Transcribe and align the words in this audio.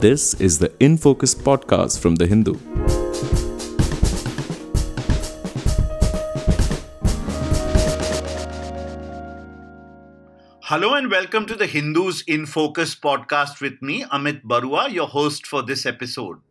This 0.00 0.34
is 0.34 0.60
the 0.60 0.70
In 0.78 0.96
Focus 0.96 1.34
podcast 1.34 1.98
from 1.98 2.14
The 2.14 2.28
Hindu. 2.28 2.54
Hello 10.68 10.92
and 10.92 11.10
welcome 11.10 11.46
to 11.46 11.54
the 11.54 11.66
Hindus 11.66 12.20
in 12.26 12.44
Focus 12.44 12.94
podcast 12.94 13.62
with 13.62 13.80
me, 13.80 14.04
Amit 14.12 14.42
Baruah, 14.42 14.92
your 14.92 15.06
host 15.06 15.46
for 15.46 15.62
this 15.62 15.86
episode. 15.86 16.42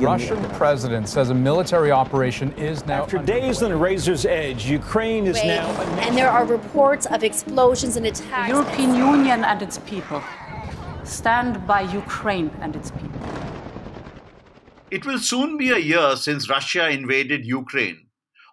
Russian 0.00 0.42
president 0.54 1.08
says 1.08 1.30
a 1.30 1.34
military 1.34 1.92
operation 1.92 2.50
is 2.54 2.84
now. 2.84 3.04
After 3.04 3.18
days 3.18 3.62
on 3.62 3.70
a 3.70 3.76
razor's 3.76 4.26
edge, 4.26 4.66
Ukraine 4.66 5.28
is 5.28 5.36
Wait, 5.36 5.46
now. 5.46 5.68
And 6.00 6.16
there 6.16 6.30
are 6.30 6.44
reports 6.44 7.06
of 7.06 7.22
explosions 7.22 7.96
and 7.96 8.04
attacks. 8.04 8.50
The 8.50 8.56
European 8.56 8.96
Union 8.96 9.44
and 9.44 9.62
its 9.62 9.78
people 9.78 10.20
stand 11.04 11.64
by 11.64 11.82
Ukraine 11.82 12.50
and 12.60 12.74
its 12.74 12.90
people. 12.90 13.20
It 14.90 15.06
will 15.06 15.20
soon 15.20 15.58
be 15.58 15.70
a 15.70 15.78
year 15.78 16.16
since 16.16 16.50
Russia 16.50 16.88
invaded 16.88 17.46
Ukraine 17.46 18.05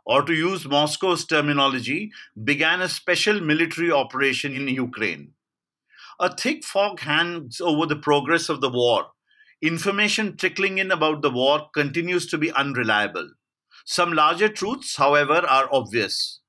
or 0.05 0.21
to 0.23 0.33
use 0.33 0.65
Moscow's 0.65 1.25
terminology, 1.25 2.11
began 2.43 2.81
a 2.81 2.89
special 2.89 3.39
military 3.39 3.91
operation 3.91 4.55
in 4.55 4.67
Ukraine. 4.67 5.33
A 6.19 6.35
thick 6.35 6.63
fog 6.63 6.99
hangs 6.99 7.59
over 7.61 7.85
the 7.85 7.95
progress 7.95 8.49
of 8.49 8.61
the 8.61 8.69
war. 8.69 9.07
Information 9.61 10.35
trickling 10.37 10.77
in 10.77 10.91
about 10.91 11.21
the 11.21 11.31
war 11.31 11.69
continues 11.73 12.27
to 12.27 12.37
be 12.37 12.51
unreliable. 12.51 13.31
Some 13.85 14.13
larger 14.13 14.49
truths, 14.49 14.97
however, 14.97 15.45
are 15.47 15.69
obvious. 15.71 16.41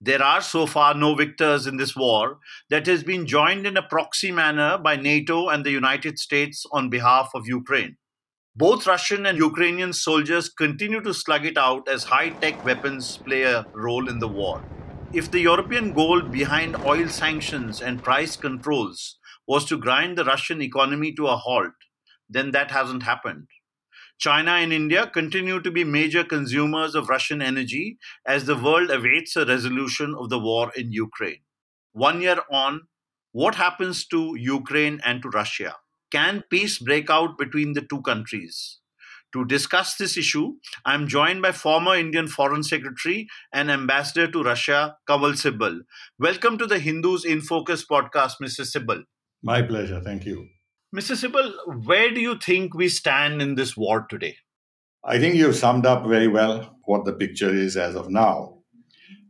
There 0.00 0.22
are 0.22 0.40
so 0.40 0.66
far 0.66 0.94
no 0.94 1.14
victors 1.14 1.66
in 1.66 1.76
this 1.76 1.96
war 1.96 2.38
that 2.70 2.86
has 2.86 3.02
been 3.02 3.26
joined 3.26 3.66
in 3.66 3.76
a 3.76 3.82
proxy 3.82 4.30
manner 4.30 4.78
by 4.78 4.96
NATO 4.96 5.48
and 5.48 5.64
the 5.64 5.72
United 5.72 6.18
States 6.18 6.64
on 6.70 6.88
behalf 6.88 7.30
of 7.34 7.48
Ukraine. 7.48 7.96
Both 8.58 8.88
Russian 8.88 9.24
and 9.24 9.38
Ukrainian 9.38 9.92
soldiers 9.92 10.48
continue 10.48 11.00
to 11.02 11.14
slug 11.14 11.46
it 11.46 11.56
out 11.56 11.88
as 11.88 12.02
high 12.02 12.30
tech 12.30 12.64
weapons 12.64 13.16
play 13.24 13.44
a 13.44 13.64
role 13.72 14.08
in 14.08 14.18
the 14.18 14.26
war. 14.26 14.64
If 15.12 15.30
the 15.30 15.38
European 15.38 15.92
goal 15.92 16.22
behind 16.22 16.74
oil 16.84 17.08
sanctions 17.08 17.80
and 17.80 18.02
price 18.02 18.34
controls 18.34 19.16
was 19.46 19.64
to 19.66 19.78
grind 19.78 20.18
the 20.18 20.24
Russian 20.24 20.60
economy 20.60 21.12
to 21.12 21.28
a 21.28 21.36
halt, 21.36 21.76
then 22.28 22.50
that 22.50 22.72
hasn't 22.72 23.04
happened. 23.04 23.46
China 24.18 24.50
and 24.50 24.72
India 24.72 25.06
continue 25.06 25.60
to 25.60 25.70
be 25.70 25.84
major 25.84 26.24
consumers 26.24 26.96
of 26.96 27.08
Russian 27.08 27.40
energy 27.40 27.96
as 28.26 28.46
the 28.46 28.56
world 28.56 28.90
awaits 28.90 29.36
a 29.36 29.46
resolution 29.46 30.16
of 30.18 30.30
the 30.30 30.40
war 30.40 30.72
in 30.74 30.90
Ukraine. 30.90 31.42
One 31.92 32.20
year 32.20 32.40
on, 32.50 32.88
what 33.30 33.54
happens 33.54 34.04
to 34.08 34.34
Ukraine 34.36 35.00
and 35.04 35.22
to 35.22 35.28
Russia? 35.28 35.76
Can 36.10 36.42
peace 36.48 36.78
break 36.78 37.10
out 37.10 37.36
between 37.36 37.74
the 37.74 37.82
two 37.82 38.00
countries? 38.00 38.78
To 39.34 39.44
discuss 39.44 39.96
this 39.96 40.16
issue, 40.16 40.54
I 40.86 40.94
am 40.94 41.06
joined 41.06 41.42
by 41.42 41.52
former 41.52 41.94
Indian 41.96 42.28
Foreign 42.28 42.62
Secretary 42.62 43.28
and 43.52 43.70
Ambassador 43.70 44.26
to 44.30 44.42
Russia, 44.42 44.96
Kanwal 45.06 45.34
Sibal. 45.34 45.80
Welcome 46.18 46.56
to 46.56 46.66
the 46.66 46.78
Hindus 46.78 47.26
in 47.26 47.42
Focus 47.42 47.84
podcast, 47.84 48.36
Mr. 48.42 48.64
Sibal. 48.64 49.02
My 49.42 49.60
pleasure. 49.60 50.00
Thank 50.00 50.24
you. 50.24 50.46
Mr. 50.96 51.14
Sibal, 51.14 51.52
where 51.84 52.10
do 52.10 52.22
you 52.22 52.38
think 52.38 52.72
we 52.72 52.88
stand 52.88 53.42
in 53.42 53.54
this 53.56 53.76
war 53.76 54.06
today? 54.08 54.36
I 55.04 55.18
think 55.18 55.34
you've 55.34 55.56
summed 55.56 55.84
up 55.84 56.06
very 56.06 56.28
well 56.28 56.74
what 56.84 57.04
the 57.04 57.12
picture 57.12 57.52
is 57.54 57.76
as 57.76 57.94
of 57.94 58.08
now. 58.08 58.60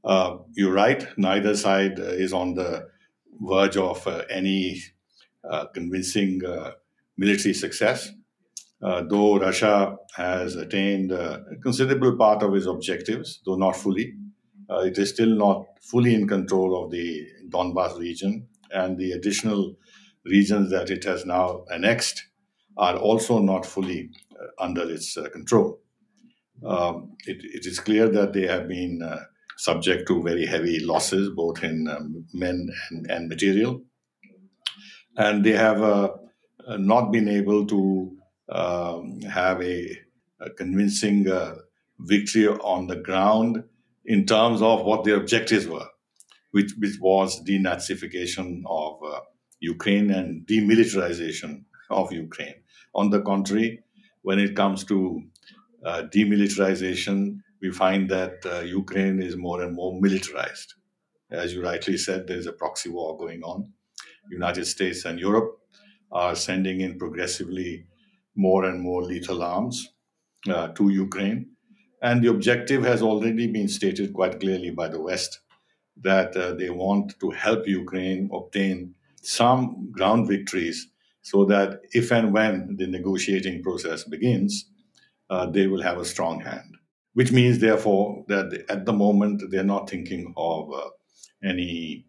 Uh, 0.05 0.37
you're 0.53 0.73
right. 0.73 1.05
Neither 1.17 1.57
side 1.57 1.99
is 1.99 2.33
on 2.33 2.55
the 2.55 2.87
verge 3.41 3.77
of 3.77 4.07
uh, 4.07 4.23
any 4.31 4.81
convincing 5.75 6.45
uh, 6.45 6.73
military 7.17 7.55
success. 7.55 8.11
Uh, 8.81 9.03
though 9.03 9.39
Russia 9.39 9.97
has 10.15 10.55
attained 10.55 11.11
uh, 11.11 11.41
a 11.51 11.57
considerable 11.57 12.17
part 12.17 12.43
of 12.45 12.55
its 12.55 12.67
objectives, 12.67 13.41
though 13.45 13.57
not 13.57 13.75
fully, 13.75 14.15
uh, 14.71 14.79
it 14.79 14.97
is 14.99 15.11
still 15.11 15.35
not 15.35 15.67
fully 15.81 16.15
in 16.15 16.29
control 16.29 16.85
of 16.85 16.91
the 16.93 17.27
Donbas 17.49 17.99
region, 17.99 18.47
and 18.71 18.97
the 18.97 19.13
additional 19.13 19.75
regions 20.25 20.71
that 20.71 20.91
it 20.91 21.03
has 21.05 21.25
now 21.27 21.65
annexed 21.71 22.25
are 22.77 22.97
also 22.97 23.41
not 23.41 23.67
fully 23.67 24.11
uh, 24.41 24.63
under 24.63 24.89
its 24.89 25.17
uh, 25.17 25.29
control. 25.31 25.81
Um, 26.65 27.17
it, 27.27 27.39
it 27.43 27.67
is 27.67 27.81
clear 27.81 28.09
that 28.09 28.33
they 28.33 28.47
have 28.47 28.69
been 28.69 29.03
uh, 29.03 29.25
subject 29.57 30.07
to 30.09 30.23
very 30.23 30.47
heavy 30.47 30.79
losses, 30.79 31.31
both 31.31 31.65
in 31.65 31.89
um, 31.89 32.27
men 32.33 32.69
and, 32.91 33.11
and 33.11 33.29
material, 33.29 33.83
and 35.19 35.45
they 35.45 35.53
have 35.53 35.83
uh, 35.83 36.11
uh, 36.67 36.77
not 36.77 37.11
been 37.11 37.29
able 37.29 37.67
to 37.67 38.17
um, 38.51 39.21
have 39.23 39.61
a, 39.61 39.99
a 40.41 40.51
convincing 40.51 41.29
uh, 41.29 41.57
victory 41.99 42.47
on 42.47 42.87
the 42.87 42.97
ground 42.97 43.65
in 44.07 44.25
terms 44.25 44.63
of 44.63 44.85
what 44.85 45.05
their 45.05 45.17
objectives 45.17 45.67
were, 45.67 45.89
which, 46.53 46.73
which 46.79 46.99
was 47.01 47.45
denazification 47.45 48.63
of 48.67 49.03
uh, 49.03 49.21
Ukraine 49.61 50.11
and 50.11 50.47
demilitarization 50.47 51.65
of 51.91 52.13
Ukraine. 52.13 52.55
On 52.95 53.11
the 53.11 53.21
contrary, 53.21 53.83
when 54.23 54.39
it 54.39 54.55
comes 54.55 54.85
to 54.85 55.23
uh, 55.85 56.05
demilitarization, 56.15 57.41
we 57.61 57.73
find 57.73 58.09
that 58.11 58.35
uh, 58.47 58.61
Ukraine 58.61 59.21
is 59.21 59.37
more 59.37 59.63
and 59.63 59.75
more 59.75 60.01
militarized. 60.01 60.75
As 61.31 61.53
you 61.53 61.63
rightly 61.63 61.99
said, 61.99 62.27
there 62.27 62.39
is 62.39 62.47
a 62.47 62.53
proxy 62.53 62.89
war 62.89 63.19
going 63.19 63.43
on. 63.43 63.73
United 64.31 64.67
States 64.67 65.05
and 65.05 65.19
Europe 65.19 65.59
are 66.11 66.35
sending 66.35 66.81
in 66.81 66.99
progressively 66.99 67.87
more 68.35 68.65
and 68.65 68.81
more 68.81 69.03
lethal 69.03 69.43
arms 69.43 69.89
uh, 70.49 70.69
to 70.69 70.89
Ukraine. 70.89 71.51
And 72.01 72.23
the 72.23 72.29
objective 72.29 72.85
has 72.85 73.03
already 73.03 73.47
been 73.49 73.69
stated 73.69 74.13
quite 74.15 74.41
clearly 74.41 74.71
by 74.71 74.89
the 74.89 75.01
West 75.01 75.41
that 76.01 76.37
uh, 76.37 76.53
they 76.55 76.71
want 76.71 77.19
to 77.21 77.31
help 77.31 77.67
Ukraine 77.67 78.31
obtain 78.33 78.95
some 79.21 79.91
ground 79.91 80.29
victories 80.29 80.89
so 81.23 81.45
that 81.47 81.81
if 81.93 82.13
and 82.13 82.33
when 82.33 82.77
the 82.79 82.87
negotiating 82.87 83.63
process 83.63 84.05
begins, 84.05 84.71
uh, 85.29 85.47
they 85.47 85.67
will 85.67 85.83
have 85.83 85.99
a 85.99 86.05
strong 86.05 86.41
hand. 86.41 86.77
Which 87.15 87.33
means, 87.33 87.59
therefore, 87.59 88.25
that 88.29 88.65
at 88.69 88.87
the 88.87 88.93
moment 88.93 89.43
they're 89.51 89.65
not 89.65 89.91
thinking 89.91 90.33
of 90.37 90.73
uh, 90.73 90.89
any 91.43 92.07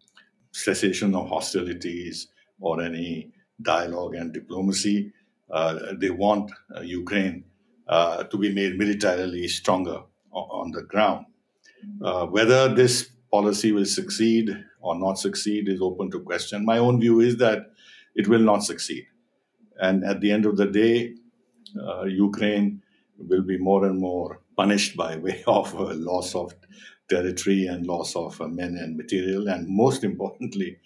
cessation 0.52 1.14
of 1.14 1.28
hostilities 1.28 2.28
or 2.60 2.82
any 2.82 3.30
dialogue 3.62 4.14
and 4.14 4.32
diplomacy. 4.32 5.12
Uh, 5.50 5.94
they 5.98 6.10
want 6.10 6.50
uh, 6.76 6.80
Ukraine 6.80 7.44
uh, 7.88 8.24
to 8.24 8.38
be 8.38 8.52
made 8.52 8.78
militarily 8.78 9.48
stronger 9.48 10.02
on 10.32 10.70
the 10.70 10.82
ground. 10.82 11.26
Uh, 12.02 12.26
whether 12.26 12.72
this 12.72 13.10
policy 13.32 13.72
will 13.72 13.86
succeed 13.86 14.64
or 14.80 14.98
not 14.98 15.18
succeed 15.18 15.68
is 15.68 15.80
open 15.80 16.10
to 16.10 16.20
question. 16.20 16.64
My 16.64 16.78
own 16.78 17.00
view 17.00 17.20
is 17.20 17.36
that 17.38 17.70
it 18.14 18.28
will 18.28 18.40
not 18.40 18.62
succeed. 18.62 19.06
And 19.80 20.04
at 20.04 20.20
the 20.20 20.30
end 20.30 20.46
of 20.46 20.56
the 20.56 20.66
day, 20.66 21.14
uh, 21.80 22.04
Ukraine 22.04 22.82
will 23.18 23.42
be 23.42 23.58
more 23.58 23.84
and 23.86 23.98
more 23.98 24.40
punished 24.56 24.96
by 24.96 25.16
way 25.16 25.42
of 25.46 25.72
loss 25.74 26.34
of 26.34 26.54
territory 27.10 27.66
and 27.66 27.86
loss 27.86 28.16
of 28.16 28.40
uh, 28.40 28.48
men 28.48 28.76
and 28.76 28.96
material. 28.96 29.48
And 29.48 29.68
most 29.68 30.04
importantly, 30.04 30.78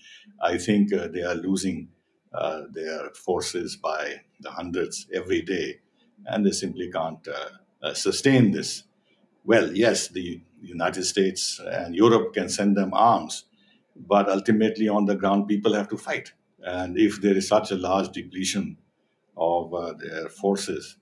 I 0.43 0.59
think 0.59 0.93
uh, 0.93 1.09
they 1.09 1.23
are 1.23 1.35
losing 1.35 1.89
uh, 2.33 2.63
their 2.73 3.11
forces 3.11 3.77
by 3.77 4.23
the 4.41 4.51
hundreds 4.51 5.07
every 5.15 5.43
day, 5.43 5.81
and 6.27 6.45
they 6.45 6.51
simply 6.51 6.91
can't 6.91 7.29
sustain 7.93 8.51
this. 8.51 8.85
Well, 9.45 9.77
yes, 9.77 10.09
the 10.09 10.41
United 10.61 11.05
States 11.05 11.61
and 11.65 11.95
Europe 11.95 12.33
can 12.33 12.49
send 12.49 12.77
them 12.77 12.93
arms, 12.95 13.45
but 13.95 14.29
ultimately 14.29 14.89
on 14.89 15.05
the 15.05 15.15
ground, 15.15 15.47
people 15.47 15.75
have 15.75 15.89
to 15.89 15.99
fight. 15.99 16.33
And 16.65 16.99
if 16.99 17.21
there 17.21 17.37
is 17.37 17.47
such 17.47 17.71
a 17.71 17.77
large 17.77 18.09
depletion 18.11 18.79
of 19.37 19.75
uh, 19.75 19.93
their 19.93 20.29
forces, 20.29 20.97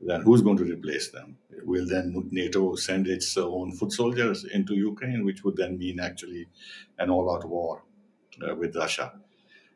then 0.00 0.22
who's 0.22 0.42
going 0.42 0.58
to 0.58 0.64
replace 0.64 1.10
them? 1.10 1.38
Will 1.66 1.86
then 1.86 2.28
NATO 2.30 2.76
send 2.76 3.08
its 3.08 3.36
own 3.36 3.72
foot 3.72 3.92
soldiers 3.92 4.44
into 4.44 4.74
Ukraine, 4.74 5.24
which 5.24 5.42
would 5.44 5.56
then 5.56 5.78
mean 5.78 5.98
actually 6.00 6.46
an 6.98 7.10
all 7.10 7.26
out 7.34 7.44
war 7.48 7.82
uh, 8.42 8.54
with 8.54 8.76
Russia? 8.76 9.12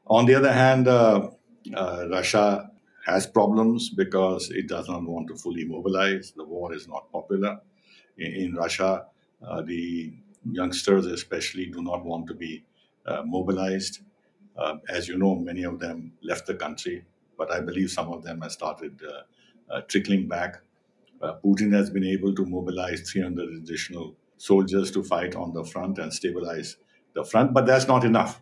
On 0.06 0.24
the 0.26 0.36
other 0.36 0.52
hand, 0.52 0.88
uh, 0.88 1.28
uh, 1.74 2.06
Russia 2.10 2.70
has 3.06 3.26
problems 3.26 3.90
because 3.90 4.50
it 4.50 4.68
does 4.68 4.88
not 4.88 5.02
want 5.02 5.28
to 5.28 5.36
fully 5.36 5.64
mobilize. 5.64 6.32
The 6.36 6.44
war 6.44 6.72
is 6.74 6.86
not 6.86 7.10
popular. 7.10 7.60
In, 8.18 8.32
in 8.42 8.54
Russia, 8.54 9.06
uh, 9.46 9.62
the 9.62 10.12
youngsters, 10.50 11.06
especially, 11.06 11.66
do 11.66 11.82
not 11.82 12.04
want 12.04 12.26
to 12.28 12.34
be 12.34 12.64
uh, 13.06 13.22
mobilized. 13.24 14.00
Uh, 14.56 14.76
as 14.88 15.08
you 15.08 15.16
know, 15.18 15.34
many 15.34 15.64
of 15.64 15.78
them 15.80 16.12
left 16.22 16.46
the 16.46 16.54
country, 16.54 17.04
but 17.38 17.50
I 17.50 17.60
believe 17.60 17.90
some 17.90 18.12
of 18.12 18.22
them 18.22 18.42
have 18.42 18.52
started 18.52 19.00
uh, 19.02 19.74
uh, 19.74 19.80
trickling 19.82 20.28
back. 20.28 20.60
Uh, 21.20 21.34
Putin 21.44 21.72
has 21.74 21.90
been 21.90 22.04
able 22.04 22.34
to 22.34 22.44
mobilize 22.46 23.10
300 23.10 23.48
additional 23.54 24.16
soldiers 24.38 24.90
to 24.90 25.02
fight 25.02 25.34
on 25.36 25.52
the 25.52 25.64
front 25.64 25.98
and 25.98 26.12
stabilize 26.12 26.76
the 27.14 27.24
front, 27.24 27.52
but 27.52 27.66
that's 27.66 27.86
not 27.88 28.04
enough. 28.04 28.40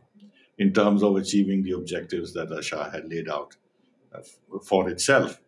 in 0.59 0.73
terms 0.73 1.03
of 1.03 1.17
achieving 1.17 1.63
the 1.63 1.73
objectives 1.73 2.33
that 2.35 2.51
Russia 2.51 2.89
had 2.93 3.09
laid 3.11 3.29
out 3.29 3.57
uh, 4.15 4.21
for 4.63 4.89
itself. 4.91 5.41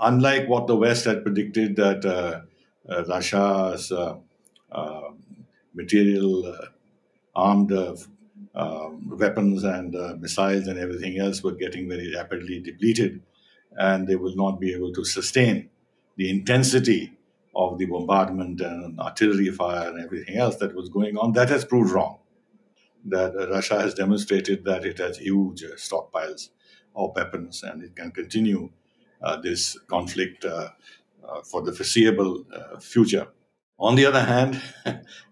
Unlike 0.00 0.48
what 0.48 0.66
the 0.66 0.76
West 0.76 1.04
had 1.04 1.22
predicted, 1.24 1.76
that 1.76 2.04
uh, 2.04 2.42
uh, 2.88 3.04
Russia's 3.04 3.90
uh, 3.92 4.16
uh, 4.72 5.10
material 5.74 6.56
armed 7.34 7.72
um, 8.54 9.16
weapons 9.18 9.64
and 9.64 9.92
missiles 10.20 10.66
and 10.66 10.78
everything 10.78 11.18
else 11.18 11.42
were 11.42 11.52
getting 11.52 11.88
very 11.88 12.14
rapidly 12.14 12.60
depleted, 12.60 13.22
and 13.76 14.08
they 14.08 14.16
will 14.16 14.34
not 14.34 14.58
be 14.60 14.72
able 14.74 14.92
to 14.92 15.04
sustain 15.04 15.70
the 16.18 16.28
intensity 16.28 17.12
of 17.54 17.78
the 17.78 17.86
bombardment 17.86 18.60
and 18.60 18.98
artillery 19.00 19.50
fire 19.50 19.88
and 19.88 20.04
everything 20.04 20.36
else 20.36 20.56
that 20.56 20.74
was 20.74 20.88
going 20.88 21.16
on. 21.16 21.32
That 21.32 21.48
has 21.48 21.64
proved 21.64 21.92
wrong. 21.92 22.18
That 23.04 23.34
Russia 23.50 23.80
has 23.80 23.94
demonstrated 23.94 24.64
that 24.64 24.84
it 24.84 24.98
has 24.98 25.16
huge 25.16 25.62
stockpiles 25.76 26.50
of 26.94 27.14
weapons 27.14 27.62
and 27.62 27.82
it 27.82 27.96
can 27.96 28.10
continue 28.10 28.70
uh, 29.22 29.40
this 29.40 29.78
conflict 29.86 30.44
uh, 30.44 30.68
uh, 31.26 31.42
for 31.42 31.62
the 31.62 31.72
foreseeable 31.72 32.44
uh, 32.52 32.78
future. 32.80 33.28
On 33.78 33.94
the 33.94 34.06
other 34.06 34.22
hand, 34.22 34.60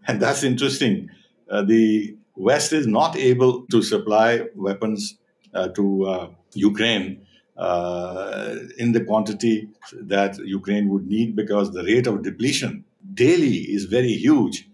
and 0.06 0.22
that's 0.22 0.44
interesting, 0.44 1.10
uh, 1.50 1.62
the 1.62 2.16
West 2.36 2.72
is 2.72 2.86
not 2.86 3.16
able 3.16 3.66
to 3.66 3.82
supply 3.82 4.42
weapons 4.54 5.18
uh, 5.52 5.68
to 5.68 6.34
Ukraine 6.54 7.25
uh, 7.56 8.56
in 8.78 8.92
the 8.92 9.04
quantity 9.04 9.68
that 9.92 10.38
Ukraine 10.38 10.88
would 10.88 11.06
need 11.06 11.34
because 11.34 11.72
the 11.72 11.84
rate 11.84 12.06
of 12.06 12.22
depletion 12.22 12.84
daily 13.14 13.58
is 13.76 13.84
very 13.84 14.12
huge. 14.12 14.68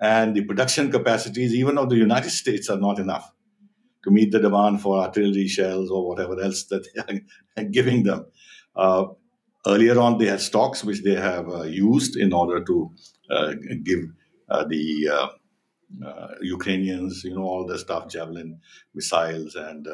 And 0.00 0.34
the 0.34 0.44
production 0.44 0.90
capacities, 0.90 1.54
even 1.54 1.78
of 1.78 1.88
the 1.88 1.96
United 1.96 2.30
States, 2.30 2.68
are 2.68 2.78
not 2.78 2.98
enough 2.98 3.32
to 4.02 4.10
meet 4.10 4.32
the 4.32 4.40
demand 4.40 4.82
for 4.82 5.00
artillery 5.00 5.46
shells 5.46 5.90
or 5.90 6.06
whatever 6.06 6.40
else 6.40 6.64
that 6.64 6.86
they 6.94 7.22
are 7.60 7.64
giving 7.70 8.02
them. 8.02 8.26
Uh, 8.76 9.06
earlier 9.66 9.98
on, 9.98 10.18
they 10.18 10.26
had 10.26 10.40
stocks 10.40 10.84
which 10.84 11.02
they 11.02 11.14
have 11.14 11.48
uh, 11.48 11.62
used 11.62 12.16
in 12.16 12.32
order 12.32 12.62
to 12.64 12.90
uh, 13.30 13.54
give 13.82 14.00
uh, 14.50 14.64
the 14.64 15.08
uh, 16.04 16.28
Ukrainians, 16.42 17.22
you 17.24 17.34
know, 17.34 17.44
all 17.44 17.64
the 17.64 17.78
stuff, 17.78 18.08
javelin 18.08 18.60
missiles 18.94 19.54
and 19.54 19.86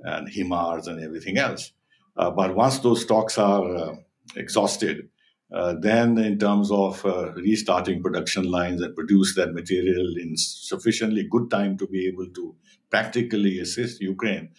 and 0.00 0.28
HIMARS 0.28 0.86
and 0.86 1.02
everything 1.02 1.38
else. 1.38 1.72
Uh, 2.16 2.30
but 2.30 2.54
once 2.54 2.78
those 2.78 3.02
stocks 3.02 3.38
are 3.38 3.76
uh, 3.76 3.94
exhausted, 4.36 5.08
uh, 5.52 5.74
then 5.80 6.18
in 6.18 6.38
terms 6.38 6.70
of 6.70 7.04
uh, 7.06 7.32
restarting 7.34 8.02
production 8.02 8.50
lines 8.50 8.82
and 8.82 8.94
produce 8.96 9.34
that 9.36 9.52
material 9.52 10.14
in 10.20 10.36
sufficiently 10.36 11.26
good 11.30 11.50
time 11.50 11.76
to 11.78 11.86
be 11.86 12.06
able 12.06 12.26
to 12.34 12.54
practically 12.90 13.60
assist 13.60 14.00
Ukraine, 14.00 14.50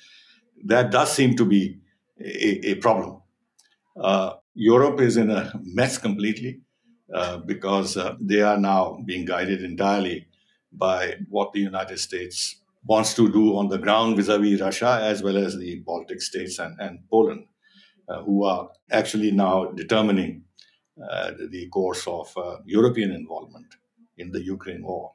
that 0.63 0.92
does 0.92 1.12
seem 1.12 1.36
to 1.36 1.45
be 1.45 1.80
a, 2.19 2.72
a 2.72 2.75
problem. 2.75 3.22
Uh, 4.00 4.34
Europe 4.54 5.01
is 5.01 5.18
in 5.18 5.30
a 5.30 5.51
mess 5.63 5.98
completely 5.98 6.62
uh, 7.13 7.38
because 7.38 7.98
they 8.19 8.42
are 8.42 8.57
now 8.57 9.00
being 9.06 9.25
guided 9.25 9.63
entirely 9.63 10.28
by 10.72 11.16
what 11.30 11.54
the 11.54 11.60
United 11.60 12.00
States 12.00 12.62
wants 12.88 13.13
to 13.16 13.31
do 13.31 13.57
on 13.57 13.68
the 13.68 13.78
ground 13.78 14.16
vis-a-vis 14.16 14.62
Russia, 14.62 15.00
as 15.01 15.22
well 15.22 15.38
as 15.38 15.57
the 15.57 15.80
Baltic 15.86 16.22
states 16.22 16.60
and, 16.60 16.80
and 16.80 17.00
Poland, 17.10 17.45
uh, 18.10 18.24
who 18.24 18.45
are 18.45 18.69
actually 18.92 19.31
now 19.31 19.66
determining 19.66 20.44
uh, 21.12 21.31
the 21.50 21.68
course 21.69 22.07
of 22.07 22.36
uh, 22.38 22.57
European 22.66 23.12
involvement 23.12 23.68
in 24.18 24.31
the 24.31 24.42
Ukraine 24.42 24.84
war. 24.84 25.13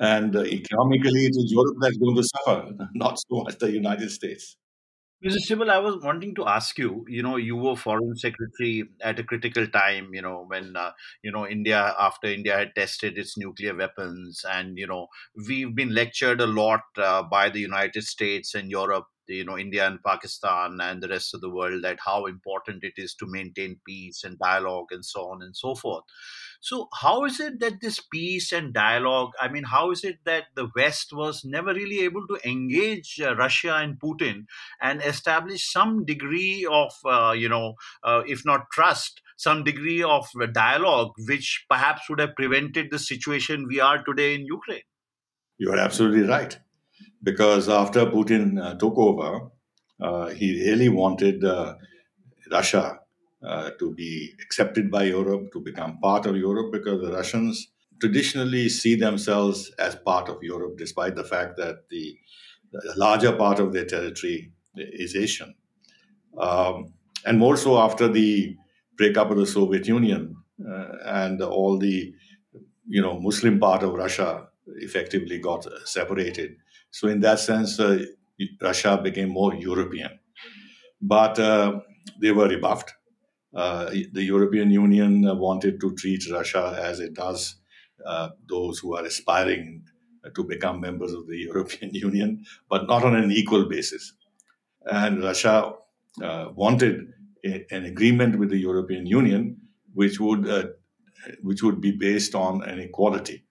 And 0.00 0.34
uh, 0.34 0.44
economically, 0.44 1.26
it 1.26 1.36
is 1.36 1.52
Europe 1.52 1.76
that's 1.80 1.98
going 1.98 2.16
to 2.16 2.24
suffer, 2.24 2.72
not 2.94 3.18
so 3.18 3.44
much 3.44 3.58
the 3.58 3.70
United 3.70 4.10
States. 4.10 4.56
Mr. 5.22 5.38
Sibal, 5.38 5.68
I 5.68 5.78
was 5.78 6.02
wanting 6.02 6.34
to 6.36 6.46
ask 6.46 6.78
you, 6.78 7.04
you 7.06 7.22
know, 7.22 7.36
you 7.36 7.54
were 7.54 7.76
foreign 7.76 8.16
secretary 8.16 8.88
at 9.02 9.18
a 9.18 9.24
critical 9.24 9.66
time, 9.66 10.14
you 10.14 10.22
know, 10.22 10.44
when, 10.46 10.74
uh, 10.76 10.92
you 11.22 11.30
know, 11.30 11.46
India, 11.46 11.94
after 11.98 12.26
India 12.28 12.56
had 12.56 12.74
tested 12.74 13.18
its 13.18 13.36
nuclear 13.36 13.74
weapons. 13.76 14.42
And, 14.50 14.78
you 14.78 14.86
know, 14.86 15.08
we've 15.46 15.74
been 15.74 15.94
lectured 15.94 16.40
a 16.40 16.46
lot 16.46 16.80
uh, 16.96 17.22
by 17.24 17.50
the 17.50 17.60
United 17.60 18.04
States 18.04 18.54
and 18.54 18.70
Europe 18.70 19.06
you 19.28 19.44
know 19.44 19.56
India 19.56 19.86
and 19.86 20.02
Pakistan 20.02 20.80
and 20.80 21.00
the 21.00 21.06
rest 21.06 21.34
of 21.34 21.40
the 21.40 21.48
world 21.50 21.84
that 21.84 22.00
how 22.04 22.26
important 22.26 22.82
it 22.82 22.94
is 22.96 23.14
to 23.14 23.26
maintain 23.28 23.78
peace 23.86 24.24
and 24.24 24.36
dialogue 24.40 24.86
and 24.90 25.04
so 25.04 25.30
on 25.30 25.40
and 25.42 25.56
so 25.56 25.72
forth. 25.76 26.02
So 26.60 26.88
how 26.92 27.24
is 27.24 27.40
it 27.40 27.58
that 27.60 27.80
this 27.80 28.00
peace 28.00 28.52
and 28.52 28.74
dialogue? 28.74 29.32
I 29.40 29.48
mean, 29.48 29.64
how 29.64 29.90
is 29.90 30.04
it 30.04 30.18
that 30.26 30.44
the 30.54 30.68
West 30.76 31.12
was 31.12 31.42
never 31.42 31.72
really 31.72 32.00
able 32.00 32.26
to 32.26 32.38
engage 32.48 33.18
uh, 33.20 33.34
Russia 33.34 33.76
and 33.76 33.98
Putin 33.98 34.44
and 34.80 35.02
establish 35.02 35.72
some 35.72 36.04
degree 36.04 36.66
of 36.70 36.92
uh, 37.06 37.32
you 37.32 37.48
know, 37.48 37.74
uh, 38.04 38.22
if 38.26 38.44
not 38.44 38.70
trust, 38.72 39.22
some 39.38 39.64
degree 39.64 40.02
of 40.02 40.28
dialogue, 40.52 41.12
which 41.26 41.64
perhaps 41.70 42.10
would 42.10 42.20
have 42.20 42.36
prevented 42.36 42.90
the 42.90 42.98
situation 42.98 43.66
we 43.66 43.80
are 43.80 44.04
today 44.04 44.34
in 44.34 44.44
Ukraine? 44.44 44.82
You 45.56 45.72
are 45.72 45.78
absolutely 45.78 46.28
right 46.28 46.58
because 47.22 47.68
after 47.68 48.04
Putin 48.04 48.62
uh, 48.62 48.74
took 48.74 48.98
over, 48.98 49.48
uh, 50.00 50.28
he 50.28 50.70
really 50.70 50.90
wanted 50.90 51.42
uh, 51.44 51.74
Russia 52.50 52.99
uh, 53.42 53.70
to 53.78 53.94
be 53.94 54.34
accepted 54.42 54.90
by 54.90 55.04
Europe, 55.04 55.52
to 55.52 55.60
become 55.60 55.98
part 55.98 56.26
of 56.26 56.36
Europe, 56.36 56.72
because 56.72 57.00
the 57.00 57.12
Russians 57.12 57.68
traditionally 58.00 58.68
see 58.68 58.94
themselves 58.94 59.70
as 59.78 59.94
part 59.96 60.28
of 60.28 60.42
Europe, 60.42 60.78
despite 60.78 61.14
the 61.14 61.24
fact 61.24 61.56
that 61.56 61.88
the, 61.90 62.16
the 62.72 62.94
larger 62.96 63.32
part 63.32 63.58
of 63.58 63.72
their 63.72 63.84
territory 63.84 64.52
is 64.76 65.16
Asian. 65.16 65.54
Um, 66.38 66.94
and 67.26 67.38
more 67.38 67.56
so 67.56 67.78
after 67.78 68.08
the 68.08 68.56
breakup 68.96 69.30
of 69.30 69.36
the 69.36 69.46
Soviet 69.46 69.86
Union 69.86 70.36
uh, 70.66 70.92
and 71.04 71.42
all 71.42 71.78
the 71.78 72.14
you 72.86 73.02
know 73.02 73.18
Muslim 73.20 73.58
part 73.58 73.82
of 73.82 73.92
Russia 73.94 74.46
effectively 74.78 75.38
got 75.38 75.66
separated 75.84 76.56
so, 76.90 77.08
in 77.08 77.20
that 77.20 77.38
sense, 77.38 77.78
uh, 77.78 78.04
Russia 78.60 79.00
became 79.02 79.28
more 79.28 79.54
European. 79.54 80.18
But 81.00 81.38
uh, 81.38 81.80
they 82.20 82.32
were 82.32 82.48
rebuffed. 82.48 82.92
Uh, 83.54 83.90
the 84.12 84.22
European 84.22 84.70
Union 84.70 85.22
wanted 85.38 85.80
to 85.80 85.94
treat 85.94 86.30
Russia 86.30 86.78
as 86.80 87.00
it 87.00 87.14
does 87.14 87.56
uh, 88.06 88.28
those 88.48 88.78
who 88.78 88.96
are 88.96 89.04
aspiring 89.04 89.84
to 90.34 90.44
become 90.44 90.80
members 90.80 91.12
of 91.12 91.26
the 91.26 91.36
European 91.48 91.94
Union, 91.94 92.44
but 92.68 92.86
not 92.86 93.04
on 93.04 93.16
an 93.16 93.30
equal 93.32 93.68
basis. 93.68 94.12
And 94.86 95.22
Russia 95.22 95.72
uh, 96.22 96.46
wanted 96.54 97.12
a, 97.44 97.66
an 97.70 97.84
agreement 97.84 98.38
with 98.38 98.50
the 98.50 98.58
European 98.58 99.06
Union, 99.06 99.56
which 99.94 100.20
would 100.20 100.48
uh, 100.48 100.68
which 101.42 101.62
would 101.62 101.80
be 101.82 101.92
based 101.92 102.34
on 102.34 102.62
an 102.62 102.78
equality 102.78 103.44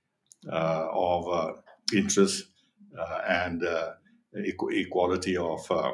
of 0.48 1.62
interests 1.94 2.50
uh, 2.98 3.22
and 3.28 3.64
uh, 3.64 3.92
equality 4.34 5.38
of 5.38 5.72
uh, 5.72 5.94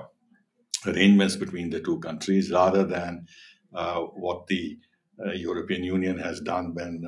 arrangements 0.88 1.36
between 1.36 1.70
the 1.70 1.80
two 1.80 2.00
countries 2.00 2.52
rather 2.52 2.84
than 2.84 3.26
what 4.16 4.48
the 4.48 4.78
European 5.36 5.84
Union 5.84 6.18
has 6.18 6.42
done 6.42 6.74
when 6.74 7.04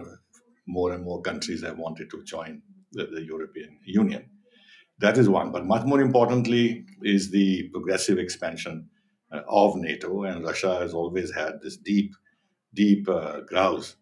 more 0.68 0.94
and 0.94 1.04
more 1.04 1.22
countries 1.22 1.64
have 1.64 1.78
wanted 1.78 2.10
to 2.12 2.24
join 2.24 2.62
the, 2.92 3.06
the 3.06 3.24
European 3.24 3.80
Union. 3.86 4.30
That 5.00 5.18
is 5.18 5.30
one. 5.30 5.52
But 5.52 5.66
much 5.66 5.86
more 5.86 6.02
importantly 6.02 6.86
is 7.04 7.32
the 7.32 7.70
progressive 7.70 8.18
expansion 8.18 8.90
uh, 9.32 9.42
of 9.48 9.76
NATO. 9.76 10.24
And 10.24 10.44
Russia 10.44 10.80
has 10.80 10.94
always 10.94 11.34
had 11.34 11.62
this 11.62 11.78
deep, 11.78 12.14
deep 12.74 13.08
uh, 13.08 13.42
grouse 13.42 13.96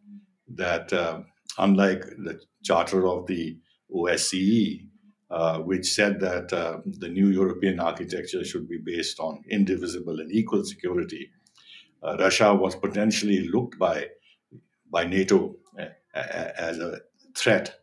that, 0.55 0.93
uh, 0.93 1.21
unlike 1.57 2.01
the 2.01 2.39
charter 2.63 3.05
of 3.07 3.27
the 3.27 3.57
OSCE, 3.93 4.87
uh, 5.31 5.59
which 5.59 5.85
said 5.85 6.19
that 6.21 6.53
uh, 6.53 6.77
the 6.85 7.09
new 7.09 7.29
European 7.29 7.79
architecture 7.79 8.43
should 8.45 8.69
be 8.69 8.79
based 8.83 9.19
on 9.19 9.43
indivisible 9.49 10.19
and 10.19 10.31
equal 10.31 10.63
security. 10.63 11.29
Uh, 12.05 12.15
Russia 12.17 12.53
was 12.53 12.75
potentially 12.75 13.47
looked 13.49 13.77
by 13.79 14.07
by 14.91 15.05
NATO 15.05 15.55
uh, 15.79 15.85
as 16.13 16.79
a 16.79 16.99
threat, 17.35 17.79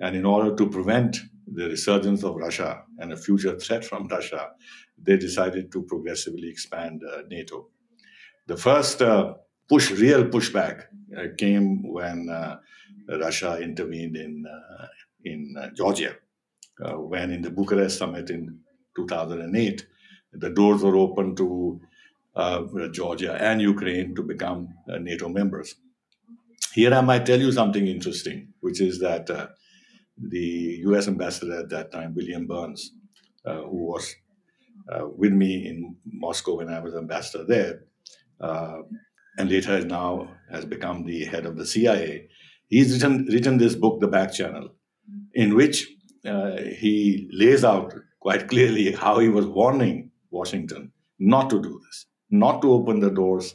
and 0.00 0.16
in 0.16 0.24
order 0.24 0.54
to 0.54 0.70
prevent 0.70 1.18
the 1.46 1.68
resurgence 1.68 2.22
of 2.24 2.36
Russia 2.36 2.82
and 2.98 3.12
a 3.12 3.16
future 3.16 3.58
threat 3.58 3.84
from 3.84 4.08
Russia, 4.08 4.50
they 4.96 5.16
decided 5.16 5.70
to 5.72 5.82
progressively 5.82 6.48
expand 6.48 7.02
uh, 7.04 7.22
NATO. 7.28 7.68
The 8.46 8.56
first 8.56 9.02
uh, 9.02 9.34
push, 9.68 9.90
real 9.90 10.24
pushback, 10.24 10.84
came 11.38 11.82
when 11.82 12.28
Russia 13.08 13.60
intervened 13.60 14.16
in 14.16 14.44
in 15.24 15.54
Georgia 15.74 16.14
uh, 16.82 16.94
when 16.94 17.30
in 17.30 17.42
the 17.42 17.50
Bucharest 17.50 17.98
summit 17.98 18.30
in 18.30 18.58
2008, 18.96 19.86
the 20.32 20.50
doors 20.50 20.82
were 20.82 20.96
open 20.96 21.36
to 21.36 21.80
uh, 21.80 21.86
Georgia 22.92 23.34
and 23.40 23.62
Ukraine 23.62 24.14
to 24.14 24.22
become 24.22 24.68
uh, 24.88 24.98
NATO 24.98 25.28
members. 25.28 25.74
Here 26.72 26.92
I 26.92 27.00
might 27.00 27.26
tell 27.26 27.40
you 27.40 27.52
something 27.52 27.86
interesting, 27.86 28.48
which 28.60 28.80
is 28.80 28.98
that 29.00 29.30
uh, 29.30 29.48
the 30.18 30.80
US 30.86 31.08
ambassador 31.08 31.60
at 31.60 31.70
that 31.70 31.92
time, 31.92 32.14
William 32.14 32.46
Burns, 32.46 32.92
uh, 33.44 33.62
who 33.62 33.84
was 33.92 34.14
uh, 34.92 35.06
with 35.06 35.32
me 35.32 35.68
in 35.68 35.96
Moscow 36.04 36.56
when 36.56 36.68
I 36.68 36.80
was 36.80 36.94
ambassador 36.94 37.44
there, 37.44 37.84
uh, 38.40 38.78
and 39.38 39.50
later 39.50 39.84
now 39.84 40.30
has 40.50 40.64
become 40.64 41.04
the 41.04 41.24
head 41.24 41.46
of 41.46 41.56
the 41.56 41.66
CIA. 41.66 42.28
He's 42.68 42.92
written, 42.92 43.26
written 43.26 43.58
this 43.58 43.74
book, 43.74 44.00
The 44.00 44.08
Back 44.08 44.32
Channel, 44.32 44.70
in 45.34 45.54
which 45.54 45.88
uh, 46.26 46.56
he 46.56 47.28
lays 47.32 47.64
out 47.64 47.94
quite 48.20 48.48
clearly 48.48 48.92
how 48.92 49.18
he 49.18 49.28
was 49.28 49.46
warning 49.46 50.10
Washington 50.30 50.92
not 51.18 51.50
to 51.50 51.60
do 51.60 51.80
this, 51.86 52.06
not 52.30 52.62
to 52.62 52.72
open 52.72 53.00
the 53.00 53.10
doors 53.10 53.54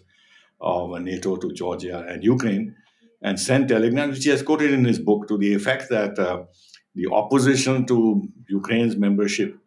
of 0.61 0.99
NATO 1.01 1.37
to 1.37 1.51
Georgia 1.53 2.05
and 2.07 2.23
Ukraine, 2.23 2.75
and 3.21 3.39
sent 3.39 3.69
telegrams, 3.69 4.15
which 4.15 4.23
he 4.23 4.29
has 4.29 4.41
quoted 4.41 4.71
in 4.71 4.85
his 4.85 4.99
book, 4.99 5.27
to 5.27 5.37
the 5.37 5.53
effect 5.53 5.89
that 5.89 6.17
uh, 6.17 6.43
the 6.95 7.07
opposition 7.11 7.85
to 7.85 8.27
Ukraine's 8.47 8.95
membership 8.95 9.57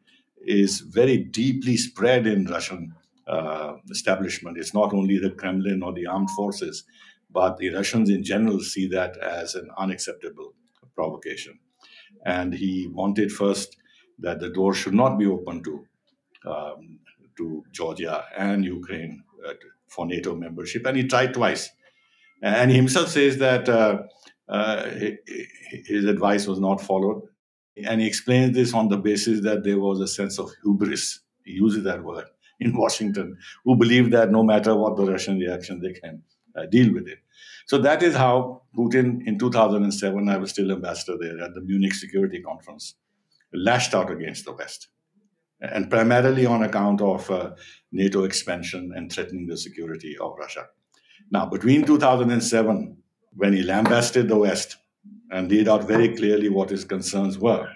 is 0.44 0.80
very 0.80 1.18
deeply 1.18 1.76
spread 1.76 2.26
in 2.26 2.47
Russian 2.47 2.94
uh, 3.26 3.75
establishment. 3.90 4.59
It's 4.59 4.75
not 4.75 4.92
only 4.92 5.18
the 5.18 5.30
Kremlin 5.30 5.82
or 5.82 5.92
the 5.92 6.06
armed 6.06 6.30
forces, 6.30 6.85
but 7.30 7.56
the 7.59 7.71
Russians 7.71 8.11
in 8.11 8.23
general 8.25 8.61
see 8.61 8.87
that 8.88 9.16
as 9.18 9.54
an 9.54 9.68
unacceptable 9.78 10.54
provocation. 10.94 11.59
And 12.26 12.52
he 12.52 12.88
wanted 12.88 13.32
first 13.32 13.76
that 14.18 14.40
the 14.40 14.50
door 14.50 14.75
should 14.75 14.94
not 14.94 15.18
be 15.18 15.26
open 15.26 15.62
to 15.64 15.85
um, 16.47 16.99
to 17.37 17.65
Georgia 17.73 18.25
and 18.37 18.65
Ukraine 18.65 19.23
uh, 19.47 19.55
for 19.89 20.07
NATO 20.07 20.35
membership, 20.35 20.87
and 20.87 20.97
he 20.97 21.05
tried 21.05 21.35
twice. 21.35 21.71
And 22.43 22.71
he 22.71 22.77
himself 22.77 23.09
says 23.09 23.39
that 23.39 23.69
uh, 23.69 24.03
uh, 24.49 24.91
his 25.87 26.05
advice 26.05 26.47
was 26.47 26.61
not 26.61 26.81
followed. 26.81 27.23
And 27.77 28.01
he 28.01 28.07
explains 28.07 28.55
this 28.55 28.75
on 28.75 28.89
the 28.89 28.99
basis 28.99 29.41
that 29.43 29.65
there 29.65 29.79
was 29.79 30.01
a 30.01 30.07
sense 30.07 30.39
of 30.39 30.51
hubris. 30.62 31.21
He 31.45 31.53
uses 31.53 31.85
that 31.85 32.03
word 32.05 32.27
in 32.61 32.77
Washington, 32.77 33.37
who 33.65 33.77
believe 33.77 34.11
that 34.11 34.31
no 34.31 34.43
matter 34.43 34.77
what 34.77 34.97
the 34.97 35.07
Russian 35.07 35.39
reaction, 35.39 35.81
they 35.81 35.93
can 35.93 36.23
uh, 36.57 36.67
deal 36.67 36.93
with 36.93 37.09
it. 37.09 37.19
So 37.67 37.79
that 37.79 38.03
is 38.03 38.15
how 38.15 38.62
Putin, 38.77 39.27
in 39.27 39.39
2007, 39.39 40.29
I 40.29 40.37
was 40.37 40.51
still 40.51 40.71
ambassador 40.71 41.17
there 41.19 41.43
at 41.43 41.55
the 41.55 41.61
Munich 41.61 41.95
Security 41.95 42.43
Conference, 42.43 42.95
lashed 43.55 43.95
out 43.95 44.11
against 44.11 44.45
the 44.45 44.53
West, 44.53 44.89
and 45.62 45.88
primarily 45.88 46.45
on 46.45 46.62
account 46.62 47.00
of 47.00 47.31
uh, 47.31 47.52
NATO 47.92 48.25
expansion 48.25 48.92
and 48.95 49.11
threatening 49.11 49.47
the 49.47 49.57
security 49.57 50.16
of 50.19 50.37
Russia. 50.38 50.66
Now, 51.31 51.47
between 51.47 51.85
2007, 51.85 52.97
when 53.37 53.52
he 53.52 53.62
lambasted 53.62 54.28
the 54.28 54.37
West 54.37 54.76
and 55.31 55.50
laid 55.50 55.69
out 55.69 55.85
very 55.85 56.14
clearly 56.14 56.49
what 56.49 56.71
his 56.71 56.85
concerns 56.85 57.38
were, 57.38 57.69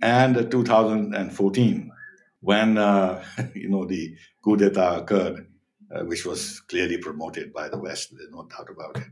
and 0.00 0.50
2014, 0.50 1.90
when 2.40 2.78
uh, 2.78 3.22
you 3.54 3.68
know 3.68 3.84
the 3.84 4.14
coup 4.42 4.56
d'état 4.56 4.98
occurred, 4.98 5.46
uh, 5.94 6.04
which 6.04 6.24
was 6.24 6.60
clearly 6.60 6.96
promoted 6.96 7.52
by 7.52 7.68
the 7.68 7.78
West, 7.78 8.14
there's 8.16 8.30
no 8.30 8.46
doubt 8.46 8.68
about 8.70 8.96
it, 8.96 9.08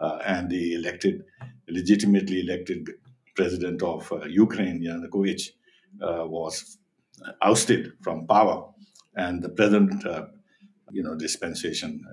uh, 0.00 0.18
and 0.26 0.50
the 0.50 0.74
elected, 0.74 1.22
legitimately 1.68 2.40
elected 2.40 2.90
president 3.36 3.82
of 3.82 4.10
uh, 4.10 4.24
Ukraine, 4.24 4.80
Yanukovych, 4.82 5.50
uh, 6.02 6.26
was 6.26 6.78
ousted 7.42 7.92
from 8.02 8.26
power, 8.26 8.68
and 9.16 9.42
the 9.42 9.48
present, 9.48 10.04
uh, 10.06 10.26
you 10.90 11.02
know, 11.02 11.14
dispensation 11.14 12.04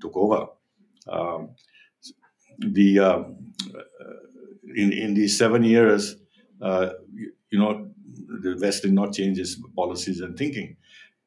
took 0.00 0.16
over. 0.16 0.46
Um, 1.08 1.50
the 2.58 2.98
in 4.76 4.92
in 4.92 5.14
these 5.14 5.36
seven 5.36 5.64
years, 5.64 6.16
you, 6.60 7.32
you 7.50 7.58
know, 7.58 7.90
the 8.42 8.58
West 8.60 8.82
did 8.82 8.92
not 8.92 9.12
change 9.12 9.38
its 9.38 9.56
policies 9.76 10.20
and 10.20 10.36
thinking. 10.36 10.76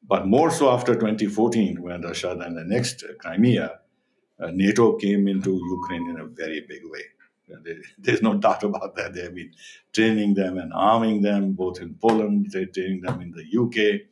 But 0.06 0.26
more 0.26 0.50
so 0.50 0.70
after 0.70 0.94
2014, 0.94 1.80
when 1.80 2.02
Russia 2.02 2.36
then 2.38 2.58
annexed 2.58 3.04
Crimea, 3.18 3.80
uh, 4.38 4.50
NATO 4.50 4.96
came 4.96 5.28
into 5.28 5.60
Ukraine 5.78 6.10
in 6.10 6.20
a 6.20 6.26
very 6.26 6.60
big 6.68 6.82
way. 6.84 7.04
There's 7.98 8.22
no 8.22 8.34
doubt 8.34 8.62
about 8.62 8.96
that. 8.96 9.14
They 9.14 9.22
have 9.22 9.34
been 9.34 9.52
training 9.92 10.34
them 10.34 10.58
and 10.58 10.72
arming 10.74 11.22
them, 11.22 11.52
both 11.52 11.80
in 11.80 11.94
Poland, 11.94 12.48
they're 12.50 12.66
training 12.66 13.02
them 13.02 13.20
in 13.20 13.32
the 13.32 13.44
UK, 13.44 14.02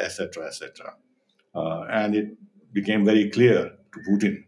etc., 0.00 0.44
uh, 0.44 0.46
etc. 0.46 0.70
Et 0.86 1.58
uh, 1.58 1.86
and 1.90 2.14
it 2.14 2.36
became 2.72 3.04
very 3.04 3.30
clear 3.30 3.72
to 3.92 4.00
Putin 4.08 4.44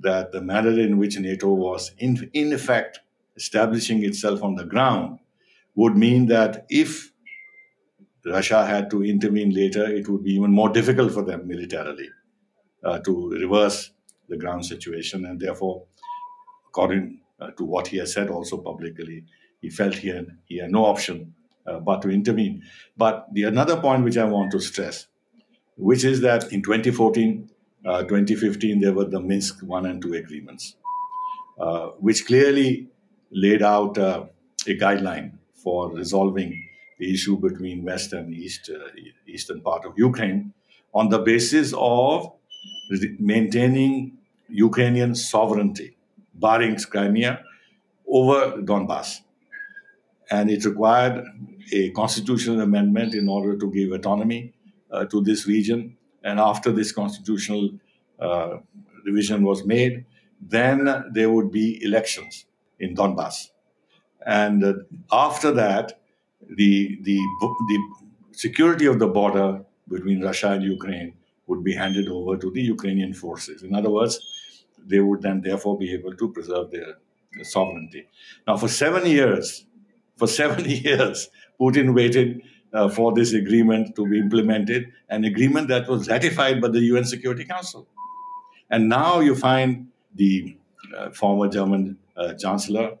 that 0.00 0.32
the 0.32 0.40
manner 0.40 0.78
in 0.78 0.98
which 0.98 1.18
NATO 1.18 1.48
was, 1.48 1.92
in, 1.98 2.30
in 2.32 2.52
effect, 2.52 3.00
establishing 3.36 4.04
itself 4.04 4.42
on 4.42 4.54
the 4.54 4.64
ground 4.64 5.18
would 5.74 5.96
mean 5.96 6.26
that 6.26 6.66
if 6.68 7.12
Russia 8.24 8.66
had 8.66 8.90
to 8.90 9.02
intervene 9.02 9.50
later, 9.50 9.86
it 9.86 10.08
would 10.08 10.22
be 10.22 10.34
even 10.34 10.52
more 10.52 10.68
difficult 10.68 11.12
for 11.12 11.22
them 11.22 11.46
militarily 11.46 12.08
uh, 12.84 12.98
to 13.00 13.30
reverse 13.30 13.90
the 14.28 14.36
ground 14.36 14.66
situation. 14.66 15.24
And 15.24 15.40
therefore, 15.40 15.84
according 16.78 17.18
uh, 17.40 17.50
to 17.56 17.64
what 17.64 17.88
he 17.88 17.96
has 17.98 18.12
said 18.12 18.30
also 18.30 18.56
publicly, 18.56 19.24
he 19.60 19.68
felt 19.68 19.94
he 19.94 20.08
had, 20.08 20.28
he 20.44 20.58
had 20.58 20.70
no 20.70 20.84
option 20.84 21.34
uh, 21.66 21.80
but 21.80 22.02
to 22.02 22.08
intervene. 22.08 22.62
But 22.96 23.26
the 23.32 23.42
another 23.44 23.80
point 23.80 24.04
which 24.04 24.16
I 24.16 24.24
want 24.24 24.52
to 24.52 24.60
stress, 24.60 25.08
which 25.76 26.04
is 26.04 26.20
that 26.20 26.52
in 26.52 26.62
2014, 26.62 27.50
uh, 27.84 28.02
2015, 28.04 28.80
there 28.80 28.92
were 28.92 29.06
the 29.06 29.20
Minsk 29.20 29.60
1 29.62 29.86
and 29.86 30.00
2 30.00 30.14
agreements, 30.14 30.76
which 31.98 32.26
clearly 32.26 32.88
laid 33.32 33.62
out 33.62 33.98
a 33.98 34.28
guideline 34.66 35.32
for 35.52 35.90
resolving 35.92 36.64
the 37.00 37.12
issue 37.12 37.36
between 37.36 37.84
west 37.84 38.12
and 38.12 38.32
east, 38.32 38.70
uh, 38.72 38.88
eastern 39.26 39.60
part 39.62 39.84
of 39.84 39.92
Ukraine 39.96 40.52
on 40.94 41.08
the 41.08 41.18
basis 41.18 41.74
of 41.76 42.32
maintaining 43.18 44.16
Ukrainian 44.48 45.14
sovereignty, 45.14 45.97
barring 46.38 46.76
Crimea, 46.76 47.42
over 48.06 48.62
Donbass. 48.62 49.20
And 50.30 50.50
it 50.50 50.64
required 50.64 51.24
a 51.72 51.90
constitutional 51.90 52.60
amendment 52.60 53.14
in 53.14 53.28
order 53.28 53.56
to 53.56 53.70
give 53.70 53.92
autonomy 53.92 54.52
uh, 54.90 55.04
to 55.06 55.22
this 55.22 55.46
region. 55.46 55.96
And 56.22 56.38
after 56.38 56.72
this 56.72 56.92
constitutional 56.92 57.70
uh, 58.18 58.58
revision 59.04 59.44
was 59.44 59.64
made, 59.64 60.04
then 60.40 61.04
there 61.12 61.30
would 61.30 61.50
be 61.50 61.82
elections 61.82 62.46
in 62.78 62.94
Donbass. 62.94 63.48
And 64.26 64.64
uh, 64.64 64.74
after 65.12 65.50
that, 65.52 66.00
the, 66.56 66.98
the, 67.02 67.18
the 67.68 67.78
security 68.32 68.86
of 68.86 68.98
the 68.98 69.06
border 69.06 69.64
between 69.88 70.22
Russia 70.22 70.50
and 70.52 70.62
Ukraine 70.62 71.14
would 71.46 71.64
be 71.64 71.74
handed 71.74 72.08
over 72.08 72.36
to 72.36 72.50
the 72.50 72.60
Ukrainian 72.60 73.14
forces. 73.14 73.62
In 73.62 73.74
other 73.74 73.90
words, 73.90 74.20
they 74.86 75.00
would 75.00 75.22
then 75.22 75.40
therefore 75.40 75.78
be 75.78 75.92
able 75.92 76.14
to 76.14 76.32
preserve 76.32 76.70
their, 76.70 76.96
sovereignty. 77.42 78.08
Now, 78.48 78.56
for 78.56 78.68
seven 78.68 79.06
years, 79.06 79.64
for 80.16 80.26
seven 80.26 80.64
years, 80.68 81.28
Putin 81.60 81.94
waited 81.94 82.42
uh, 82.72 82.88
for 82.88 83.12
this 83.12 83.32
agreement 83.32 83.94
to 83.96 84.06
be 84.06 84.18
implemented, 84.18 84.92
an 85.08 85.24
agreement 85.24 85.68
that 85.68 85.88
was 85.88 86.08
ratified 86.08 86.60
by 86.60 86.68
the 86.68 86.80
UN 86.80 87.04
Security 87.04 87.44
Council. 87.44 87.86
And 88.70 88.88
now 88.88 89.20
you 89.20 89.34
find 89.34 89.88
the 90.14 90.56
uh, 90.96 91.10
former 91.10 91.48
German 91.48 91.98
uh, 92.16 92.34
Chancellor, 92.34 92.96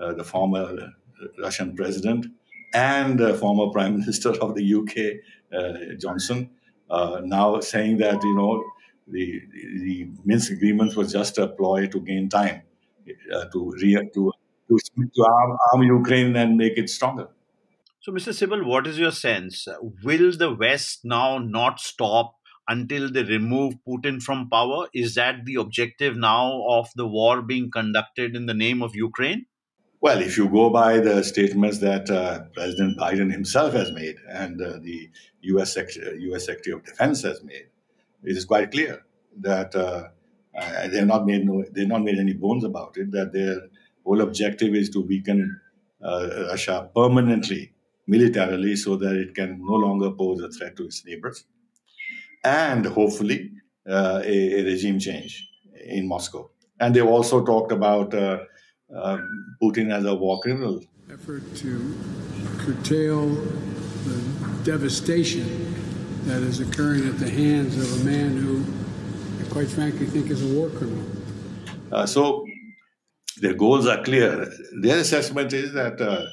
uh, 0.00 0.12
the 0.12 0.24
former 0.24 0.92
Russian 1.38 1.74
president, 1.74 2.26
and 2.72 3.20
former 3.38 3.72
Prime 3.72 3.98
Minister 4.00 4.30
of 4.30 4.54
the 4.54 4.74
UK, 4.74 5.20
uh, 5.52 5.94
Johnson, 5.98 6.50
uh, 6.90 7.20
now 7.24 7.60
saying 7.60 7.98
that 7.98 8.22
you 8.22 8.36
know 8.36 8.64
the 9.10 9.40
the 9.84 10.08
Minsk 10.24 10.52
agreements 10.52 10.96
was 10.96 11.12
just 11.12 11.38
a 11.38 11.48
ploy 11.48 11.86
to 11.86 12.00
gain 12.00 12.28
time 12.28 12.62
uh, 13.34 13.44
to 13.52 13.72
re- 13.82 14.10
to 14.14 14.32
to, 14.68 14.78
to 15.14 15.24
arm, 15.24 15.56
arm 15.72 15.82
Ukraine 15.82 16.36
and 16.36 16.56
make 16.56 16.78
it 16.78 16.88
stronger. 16.88 17.28
So, 18.00 18.12
Mr. 18.12 18.32
Sibal, 18.32 18.64
what 18.64 18.86
is 18.86 18.98
your 18.98 19.10
sense? 19.10 19.68
Will 20.04 20.32
the 20.36 20.54
West 20.54 21.00
now 21.04 21.38
not 21.38 21.80
stop 21.80 22.36
until 22.66 23.10
they 23.10 23.24
remove 23.24 23.74
Putin 23.86 24.22
from 24.22 24.48
power? 24.48 24.86
Is 24.94 25.16
that 25.16 25.44
the 25.44 25.56
objective 25.56 26.16
now 26.16 26.62
of 26.68 26.88
the 26.96 27.06
war 27.06 27.42
being 27.42 27.70
conducted 27.70 28.34
in 28.34 28.46
the 28.46 28.54
name 28.54 28.82
of 28.82 28.94
Ukraine? 28.94 29.46
Well, 30.00 30.22
if 30.22 30.38
you 30.38 30.48
go 30.48 30.70
by 30.70 30.98
the 30.98 31.22
statements 31.22 31.78
that 31.80 32.08
uh, 32.08 32.44
President 32.54 32.98
Biden 32.98 33.30
himself 33.30 33.74
has 33.74 33.92
made 33.92 34.16
and 34.30 34.62
uh, 34.62 34.78
the 34.80 35.10
U.S. 35.42 35.76
U.S. 35.76 36.46
Secretary 36.46 36.74
of 36.74 36.84
Defense 36.86 37.20
has 37.22 37.42
made, 37.42 37.66
it 38.24 38.36
is 38.36 38.44
quite 38.44 38.70
clear 38.70 39.04
that 39.40 39.74
uh, 39.74 40.08
uh 40.58 40.88
they 40.88 40.98
have 40.98 41.06
not 41.06 41.26
made 41.26 41.44
no, 41.44 41.64
they 41.72 41.86
not 41.86 42.02
made 42.02 42.18
any 42.18 42.32
bones 42.32 42.64
about 42.64 42.96
it. 42.96 43.10
That 43.12 43.32
their 43.32 43.68
whole 44.04 44.20
objective 44.20 44.74
is 44.74 44.90
to 44.90 45.00
weaken 45.00 45.60
uh, 46.02 46.46
Russia 46.50 46.90
permanently, 46.94 47.72
militarily, 48.06 48.76
so 48.76 48.96
that 48.96 49.14
it 49.14 49.34
can 49.34 49.60
no 49.64 49.74
longer 49.74 50.10
pose 50.10 50.40
a 50.40 50.50
threat 50.50 50.76
to 50.76 50.84
its 50.84 51.04
neighbors, 51.04 51.44
and 52.44 52.86
hopefully 52.86 53.52
uh, 53.88 54.20
a, 54.24 54.60
a, 54.60 54.64
regime 54.64 54.98
change 54.98 55.48
in 55.84 56.06
Moscow. 56.08 56.50
And 56.78 56.94
they've 56.94 57.06
also 57.06 57.44
talked 57.44 57.72
about 57.72 58.14
um, 58.14 59.56
Putin 59.62 59.92
as 59.92 60.04
a 60.04 60.14
war 60.14 60.40
criminal. 60.40 60.80
Effort 61.12 61.42
to 61.56 61.94
curtail 62.58 63.26
the 63.28 64.22
devastation 64.64 65.79
that 66.26 66.42
is 66.42 66.60
occurring 66.60 67.06
at 67.08 67.18
the 67.18 67.30
hands 67.30 67.76
of 67.76 68.00
a 68.00 68.04
man 68.04 68.36
who, 68.36 68.64
I 69.42 69.48
quite 69.50 69.68
frankly, 69.68 70.06
think 70.06 70.30
is 70.30 70.42
a 70.42 70.54
war 70.54 70.68
criminal. 70.70 71.04
Uh, 71.90 72.06
so 72.06 72.46
their 73.40 73.54
goals 73.54 73.86
are 73.86 74.02
clear. 74.02 74.50
Their 74.80 74.98
assessment 74.98 75.52
is 75.52 75.72
that 75.72 76.00
uh, 76.00 76.26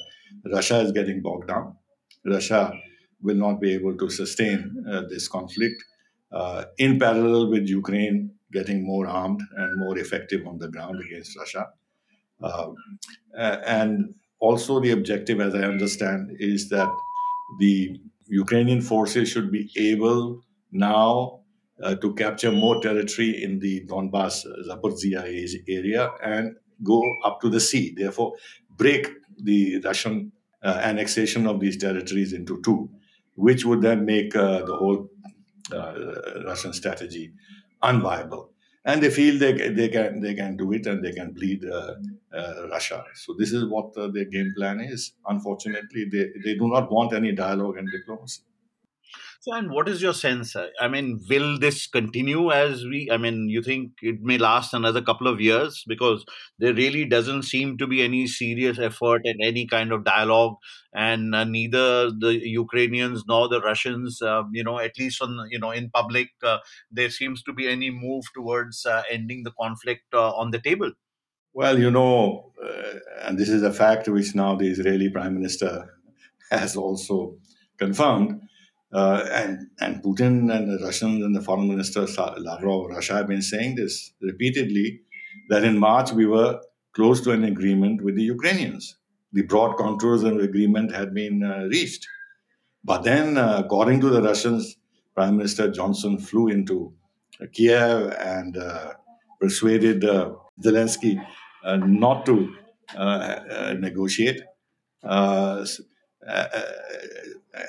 Russia 0.46 0.80
is 0.80 0.92
getting 0.92 1.22
bogged 1.22 1.48
down. 1.48 1.76
Russia 2.26 2.74
will 3.22 3.36
not 3.36 3.62
be 3.62 3.74
able 3.74 3.98
to 3.98 4.10
sustain 4.10 4.86
uh, 4.92 5.02
this 5.10 5.28
conflict. 5.28 5.84
Uh, 6.32 6.66
in 6.78 7.00
parallel 7.00 7.50
with 7.50 7.68
Ukraine 7.68 8.32
getting 8.52 8.86
more 8.86 9.08
armed 9.08 9.42
and 9.56 9.80
more 9.80 9.98
effective 9.98 10.46
on 10.46 10.58
the 10.60 10.68
ground 10.68 11.02
against 11.06 11.38
Russia. 11.38 11.68
Uh, 12.42 12.72
and 13.36 14.14
also, 14.40 14.80
the 14.80 14.92
objective, 14.92 15.40
as 15.40 15.56
I 15.56 15.64
understand, 15.64 16.36
is 16.40 16.70
that 16.70 16.90
the 17.60 18.00
Ukrainian 18.30 18.82
forces 18.82 19.30
should 19.30 19.52
be 19.52 19.70
able 19.78 20.42
now 20.72 21.42
uh, 21.82 21.96
to 21.96 22.14
capture 22.16 22.52
more 22.52 22.82
territory 22.82 23.44
in 23.44 23.60
the 23.60 23.86
Donbass, 23.86 24.46
Zaporizhia 24.68 25.24
area, 25.68 26.12
and 26.24 26.56
go 26.84 27.04
up 27.24 27.42
to 27.42 27.50
the 27.50 27.60
sea. 27.60 27.94
Therefore, 27.96 28.34
break 28.76 29.08
the 29.42 29.80
Russian 29.80 30.32
uh, 30.64 30.80
annexation 30.84 31.48
of 31.48 31.60
these 31.60 31.78
territories 31.78 32.34
into 32.34 32.62
two, 32.62 32.90
which 33.36 33.66
would 33.66 33.82
then 33.82 34.06
make 34.06 34.36
uh, 34.36 34.66
the 34.66 34.76
whole 34.76 35.10
uh, 35.72 35.94
Russian 36.46 36.74
strategy 36.74 37.32
unviable. 37.84 38.50
And 38.88 39.04
they 39.04 39.12
feel 39.12 39.38
they, 39.38 39.54
they 39.70 39.90
can 39.90 40.22
they 40.22 40.34
can 40.34 40.58
do 40.58 40.72
it 40.74 40.88
and 40.88 41.04
they 41.06 41.12
can 41.12 41.32
bleed 41.34 41.64
uh, 41.66 41.96
uh, 42.34 42.68
Russia. 42.72 43.04
So 43.16 43.36
this 43.38 43.52
is 43.54 43.66
what 43.66 43.94
their 43.96 44.26
game 44.26 44.54
plan 44.58 44.80
is. 44.80 45.14
Unfortunately, 45.28 46.06
they, 46.12 46.26
they 46.44 46.56
do 46.56 46.68
not 46.70 46.92
want 46.92 47.14
any 47.14 47.34
dialogue 47.34 47.78
and 47.78 47.88
diplomacy. 47.92 48.42
So, 49.42 49.54
and 49.54 49.70
what 49.70 49.88
is 49.88 50.02
your 50.02 50.14
sense? 50.14 50.56
I 50.80 50.88
mean, 50.88 51.20
will 51.30 51.60
this 51.60 51.88
continue 51.88 52.52
as 52.52 52.84
we? 52.84 53.10
I 53.12 53.18
mean, 53.18 53.50
you 53.50 53.62
think 53.62 53.92
it 54.02 54.22
may 54.22 54.38
last 54.38 54.74
another 54.74 55.02
couple 55.02 55.28
of 55.28 55.40
years 55.40 55.84
because 55.88 56.26
there 56.58 56.74
really 56.74 57.06
doesn't 57.06 57.44
seem 57.44 57.78
to 57.78 57.88
be 57.88 58.02
any 58.02 58.28
serious 58.28 58.80
effort 58.80 59.22
and 59.26 59.40
any 59.44 59.68
kind 59.68 59.92
of 59.92 60.04
dialogue, 60.04 60.56
and 60.94 61.36
uh, 61.36 61.44
neither 61.44 62.10
the 62.10 62.40
Ukrainians 62.44 63.24
nor 63.28 63.48
the 63.48 63.62
Russians, 63.62 64.22
uh, 64.22 64.44
you 64.52 64.64
know, 64.64 64.80
at 64.80 64.98
least 64.98 65.22
on 65.22 65.38
you 65.52 65.60
know 65.60 65.72
in 65.72 65.92
public, 65.92 66.30
uh, 66.44 66.58
there 66.92 67.12
seems 67.12 67.44
to 67.44 67.54
be 67.54 67.68
any 67.68 67.92
move 67.92 68.26
towards 68.34 68.86
uh, 68.86 69.04
ending 69.10 69.44
the 69.44 69.54
conflict 69.60 70.06
uh, 70.14 70.32
on 70.32 70.52
the 70.52 70.60
table. 70.60 70.92
Well, 71.54 71.80
you 71.80 71.92
know, 71.92 72.52
uh, 72.64 73.00
and 73.22 73.38
this 73.38 73.50
is 73.50 73.64
a 73.64 73.74
fact 73.74 74.08
which 74.08 74.36
now 74.36 74.56
the 74.56 74.68
Israeli 74.68 75.10
Prime 75.10 75.36
Minister 75.36 75.90
has 76.52 76.76
also 76.76 77.38
confirmed 77.78 78.42
uh, 78.94 79.26
and, 79.32 79.68
and 79.80 80.02
Putin 80.02 80.54
and 80.56 80.70
the 80.70 80.80
Russians 80.84 81.24
and 81.24 81.36
the 81.36 81.42
foreign 81.42 81.68
minister 81.68 82.06
Lavrov 82.38 82.90
Russia 82.90 83.16
have 83.16 83.28
been 83.28 83.42
saying 83.42 83.76
this 83.76 84.14
repeatedly 84.22 85.02
that 85.50 85.64
in 85.64 85.78
March 85.78 86.12
we 86.12 86.26
were 86.26 86.60
close 86.94 87.22
to 87.22 87.32
an 87.32 87.44
agreement 87.44 88.02
with 88.04 88.16
the 88.16 88.24
Ukrainians. 88.24 88.98
The 89.34 89.44
broad 89.44 89.78
contours 89.78 90.24
of 90.24 90.38
agreement 90.38 90.92
had 90.94 91.14
been 91.14 91.44
uh, 91.44 91.66
reached. 91.70 92.08
But 92.84 93.04
then, 93.04 93.38
uh, 93.38 93.62
according 93.64 94.00
to 94.02 94.10
the 94.10 94.22
Russians, 94.22 94.78
Prime 95.14 95.38
Minister 95.38 95.70
Johnson 95.70 96.18
flew 96.18 96.48
into 96.48 96.94
Kiev 97.54 98.14
and 98.14 98.58
uh, 98.58 98.94
persuaded 99.42 100.06
uh, 100.06 100.32
Zelensky 100.64 101.24
uh, 101.64 101.78
not 101.78 102.26
to 102.26 102.56
negotiate 103.78 104.42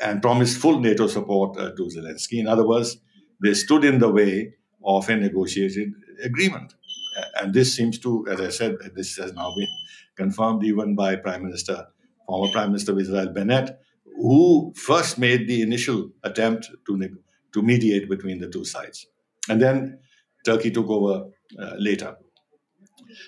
and 0.02 0.22
promised 0.22 0.58
full 0.58 0.80
NATO 0.80 1.06
support 1.06 1.58
uh, 1.58 1.70
to 1.72 1.82
Zelensky. 1.84 2.38
In 2.38 2.48
other 2.48 2.66
words, 2.66 2.98
they 3.42 3.54
stood 3.54 3.84
in 3.84 3.98
the 3.98 4.10
way 4.10 4.54
of 4.84 5.08
a 5.08 5.16
negotiated 5.16 5.92
agreement. 6.22 6.74
And 7.40 7.52
this 7.52 7.74
seems 7.74 7.98
to, 8.00 8.26
as 8.28 8.40
I 8.40 8.48
said, 8.48 8.76
this 8.94 9.16
has 9.16 9.32
now 9.32 9.52
been 9.56 9.68
confirmed 10.16 10.64
even 10.64 10.94
by 10.94 11.16
Prime 11.16 11.42
Minister, 11.42 11.86
former 12.26 12.52
Prime 12.52 12.68
Minister 12.68 12.92
of 12.92 13.00
Israel 13.00 13.32
Bennett, 13.32 13.78
who 14.04 14.72
first 14.76 15.18
made 15.18 15.48
the 15.48 15.62
initial 15.62 16.10
attempt 16.24 16.70
to, 16.86 17.08
to 17.54 17.62
mediate 17.62 18.08
between 18.08 18.38
the 18.40 18.48
two 18.48 18.64
sides. 18.64 19.06
And 19.48 19.60
then 19.60 19.98
Turkey 20.44 20.70
took 20.70 20.88
over 20.88 21.30
uh, 21.58 21.74
later. 21.78 22.16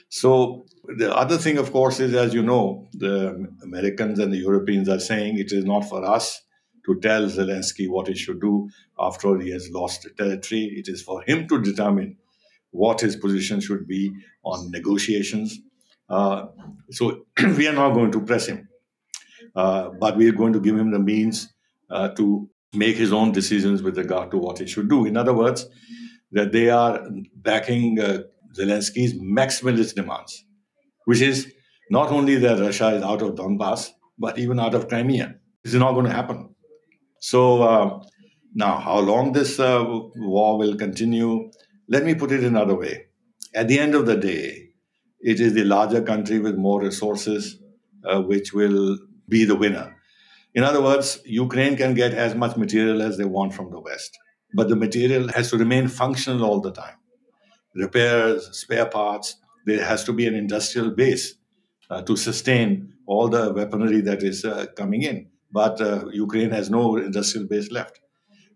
So 0.09 0.66
the 0.96 1.14
other 1.14 1.38
thing, 1.38 1.59
of 1.59 1.73
course, 1.73 2.01
is 2.01 2.14
as 2.14 2.35
you 2.35 2.42
know, 2.42 2.88
the 2.92 3.49
Americans 3.62 4.18
and 4.18 4.33
the 4.33 4.38
Europeans 4.38 4.88
are 4.88 5.01
saying 5.01 5.38
it 5.38 5.53
is 5.53 5.64
not 5.64 5.88
for 5.88 6.05
us 6.05 6.42
to 6.87 6.99
tell 7.01 7.23
Zelensky 7.23 7.88
what 7.88 8.09
he 8.09 8.14
should 8.14 8.40
do 8.40 8.69
after 8.99 9.29
all, 9.29 9.40
he 9.40 9.51
has 9.51 9.71
lost 9.71 10.07
territory. 10.16 10.75
It 10.77 10.88
is 10.88 11.03
for 11.03 11.23
him 11.23 11.49
to 11.49 11.61
determine 11.61 12.16
what 12.71 13.01
his 13.01 13.16
position 13.16 13.61
should 13.61 13.87
be 13.87 14.12
on 14.45 14.71
negotiations. 14.71 15.59
Uh, 16.09 16.47
so 16.90 17.25
we 17.57 17.66
are 17.66 17.73
not 17.73 17.95
going 17.95 18.12
to 18.12 18.21
press 18.21 18.47
him, 18.47 18.69
uh, 19.57 19.90
but 19.99 20.16
we 20.16 20.29
are 20.29 20.33
going 20.33 20.53
to 20.53 20.61
give 20.61 20.77
him 20.77 20.90
the 20.90 20.99
means 20.99 21.53
uh, 21.90 22.09
to 22.11 22.49
make 22.75 22.97
his 22.97 23.12
own 23.12 23.33
decisions 23.33 23.83
with 23.83 23.99
regard 23.99 24.31
to 24.31 24.38
what 24.38 24.59
he 24.59 24.66
should 24.66 24.88
do. 24.88 25.07
In 25.07 25.16
other 25.16 25.35
words, 25.35 25.66
that 26.33 26.53
they 26.53 26.71
are 26.71 27.09
backing 27.35 27.99
uh, 27.99 28.23
Zelensky's 28.57 29.14
maximalist 29.14 29.95
demands, 29.95 30.45
which 31.05 31.21
is 31.21 31.53
not 31.90 32.11
only 32.11 32.37
that 32.37 32.61
Russia 32.61 32.88
is 32.90 33.03
out 33.03 33.23
of 33.23 33.35
Donbass, 33.35 33.90
but 34.19 34.38
even 34.38 34.61
out 34.61 34.75
of 34.75 34.88
Crimea. 34.88 35.35
This 35.64 35.75
is 35.75 35.81
not 35.81 35.93
going 35.93 36.07
to 36.07 36.12
happen. 36.12 36.55
So 37.20 37.62
uh, 37.62 38.02
now, 38.54 38.78
how 38.78 38.98
long 38.98 39.33
this 39.33 39.61
uh, 39.61 39.85
war 40.16 40.59
will 40.59 40.76
continue? 40.76 41.50
Let 41.88 42.04
me 42.04 42.14
put 42.14 42.33
it 42.33 42.42
another 42.42 42.74
way. 42.74 43.06
At 43.54 43.68
the 43.68 43.78
end 43.78 43.94
of 43.94 44.06
the 44.06 44.16
day, 44.16 44.70
it 45.20 45.38
is 45.38 45.52
the 45.52 45.64
larger 45.64 46.02
country 46.02 46.38
with 46.38 46.56
more 46.56 46.80
resources 46.80 47.59
uh, 48.04 48.22
which 48.22 48.52
will 48.52 48.98
be 49.28 49.44
the 49.44 49.54
winner. 49.54 49.94
In 50.54 50.64
other 50.64 50.83
words, 50.83 51.20
Ukraine 51.24 51.76
can 51.76 51.94
get 51.94 52.14
as 52.14 52.35
much 52.35 52.56
material 52.56 53.02
as 53.02 53.18
they 53.18 53.26
want 53.26 53.54
from 53.54 53.70
the 53.70 53.78
West, 53.78 54.18
but 54.54 54.68
the 54.68 54.76
material 54.76 55.28
has 55.28 55.50
to 55.50 55.59
remain 55.59 55.88
functional 55.88 56.44
all 56.44 56.61
the 56.61 56.72
time. 56.72 56.96
Repairs, 57.74 58.48
spare 58.59 58.87
parts, 58.87 59.37
there 59.66 59.85
has 59.85 60.02
to 60.04 60.12
be 60.12 60.26
an 60.26 60.35
industrial 60.35 60.90
base 60.90 61.35
uh, 61.90 62.02
to 62.02 62.16
sustain 62.16 62.94
all 63.06 63.28
the 63.28 63.52
weaponry 63.52 64.00
that 64.00 64.22
is 64.22 64.44
uh, 64.44 64.66
coming 64.74 65.02
in 65.02 65.30
but 65.53 65.81
uh, 65.81 66.07
Ukraine 66.13 66.51
has 66.51 66.71
no 66.71 66.97
industrial 66.97 67.47
base 67.47 67.71
left. 67.71 68.01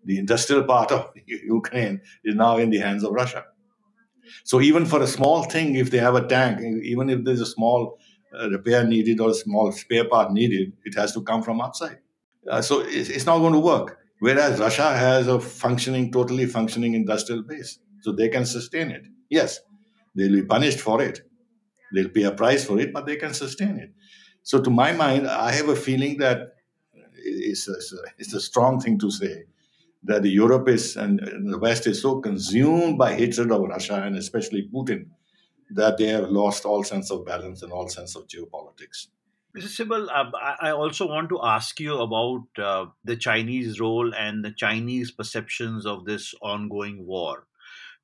The 0.05 0.19
industrial 0.19 0.65
part 0.65 0.93
of 0.93 1.13
Ukraine 1.27 2.01
is 2.25 2.35
now 2.35 2.57
in 2.59 2.71
the 2.71 2.79
hands 2.79 3.05
of 3.05 3.13
Russia. 3.13 3.45
So 4.45 4.61
even 4.61 4.87
for 4.87 5.03
a 5.03 5.07
small 5.07 5.45
thing, 5.45 5.75
if 5.75 5.91
they 5.91 5.99
have 5.99 6.15
a 6.15 6.27
tank, 6.27 6.61
even 6.83 7.11
if 7.11 7.25
there's 7.25 7.41
a 7.41 7.47
small 7.47 7.99
uh, 8.39 8.49
repair 8.51 8.85
needed 8.85 9.21
or 9.21 9.31
a 9.31 9.35
small 9.35 9.71
spare 9.73 10.09
part 10.09 10.33
needed, 10.33 10.73
it 10.85 10.95
has 10.95 11.13
to 11.13 11.23
come 11.23 11.43
from 11.43 11.61
outside. 11.61 11.99
Uh, 12.51 12.61
so 12.61 12.81
it's, 12.81 13.09
it's 13.09 13.27
not 13.27 13.39
going 13.39 13.53
to 13.53 13.59
work. 13.59 13.99
Whereas 14.21 14.59
Russia 14.59 14.95
has 14.95 15.27
a 15.27 15.41
functioning, 15.41 16.11
totally 16.11 16.47
functioning 16.47 16.95
industrial 16.95 17.43
base, 17.43 17.79
so 18.01 18.13
they 18.13 18.29
can 18.29 18.47
sustain 18.47 18.91
it. 18.91 19.07
Yes, 19.29 19.61
they'll 20.15 20.33
be 20.33 20.43
punished 20.43 20.81
for 20.81 21.03
it. 21.03 21.21
They'll 21.95 22.09
pay 22.09 22.23
a 22.23 22.33
price 22.33 22.65
for 22.65 22.79
it, 22.81 22.93
but 22.93 23.07
they 23.07 23.17
can 23.17 23.35
sustain 23.35 23.79
it. 23.79 23.93
So, 24.43 24.61
to 24.61 24.71
my 24.71 24.93
mind, 24.93 25.27
I 25.27 25.53
have 25.53 25.69
a 25.69 25.77
feeling 25.77 26.19
that 26.19 26.54
it's 27.25 27.69
a, 27.69 27.75
it's 28.19 28.35
a 28.35 28.41
strong 28.41 28.81
thing 28.81 28.99
to 28.99 29.11
say 29.11 29.45
that 30.05 30.25
Europe 30.25 30.69
is 30.69 30.97
and 30.97 31.19
the 31.51 31.59
West 31.59 31.87
is 31.87 32.03
so 32.03 32.21
consumed 32.21 32.99
by 32.99 33.15
hatred 33.15 33.51
of 33.51 33.63
Russia 33.63 34.03
and 34.03 34.17
especially 34.17 34.69
Putin 34.73 35.07
that 35.71 35.97
they 35.97 36.09
have 36.09 36.29
lost 36.29 36.65
all 36.65 36.85
sense 36.85 37.11
of 37.11 37.25
balance 37.25 37.63
and 37.63 37.73
all 37.73 37.89
sense 37.89 38.15
of 38.15 38.27
geopolitics. 38.27 39.09
Mr. 39.57 39.87
Sibal, 39.87 40.09
uh, 40.09 40.31
I 40.61 40.71
also 40.71 41.07
want 41.07 41.29
to 41.29 41.41
ask 41.43 41.79
you 41.79 41.99
about 41.99 42.43
uh, 42.59 42.87
the 43.05 43.17
Chinese 43.17 43.79
role 43.79 44.13
and 44.13 44.45
the 44.45 44.51
Chinese 44.51 45.13
perceptions 45.13 45.87
of 45.87 46.05
this 46.05 46.35
ongoing 46.43 47.07
war. 47.07 47.47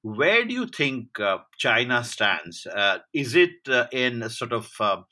Where 0.02 0.44
do 0.44 0.54
you 0.54 0.66
think 0.66 1.18
uh, 1.18 1.38
China 1.58 2.04
stands? 2.04 2.66
Uh, 2.66 2.98
is 3.12 3.34
it 3.34 3.68
uh, 3.68 3.86
in 3.92 4.30
sort 4.30 4.52
of 4.52 4.70
uh, 4.80 5.02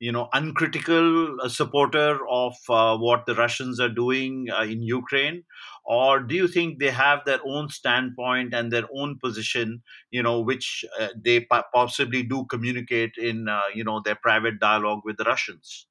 you 0.00 0.12
know 0.12 0.28
uncritical 0.32 1.40
uh, 1.40 1.48
supporter 1.48 2.18
of 2.30 2.54
uh, 2.68 2.96
what 2.96 3.26
the 3.26 3.34
Russians 3.34 3.80
are 3.80 3.88
doing 3.88 4.46
uh, 4.50 4.62
in 4.62 4.82
Ukraine, 4.82 5.44
or 5.84 6.20
do 6.20 6.34
you 6.34 6.46
think 6.46 6.78
they 6.78 6.90
have 6.90 7.24
their 7.24 7.40
own 7.44 7.68
standpoint 7.68 8.54
and 8.54 8.72
their 8.72 8.86
own 8.94 9.18
position, 9.22 9.82
you 10.10 10.22
know, 10.22 10.40
which 10.40 10.84
uh, 11.00 11.08
they 11.20 11.46
possibly 11.74 12.22
do 12.22 12.46
communicate 12.46 13.12
in 13.18 13.48
uh, 13.48 13.62
you 13.74 13.84
know 13.84 14.00
their 14.04 14.14
private 14.14 14.60
dialogue 14.60 15.00
with 15.04 15.16
the 15.16 15.24
Russians? 15.24 15.86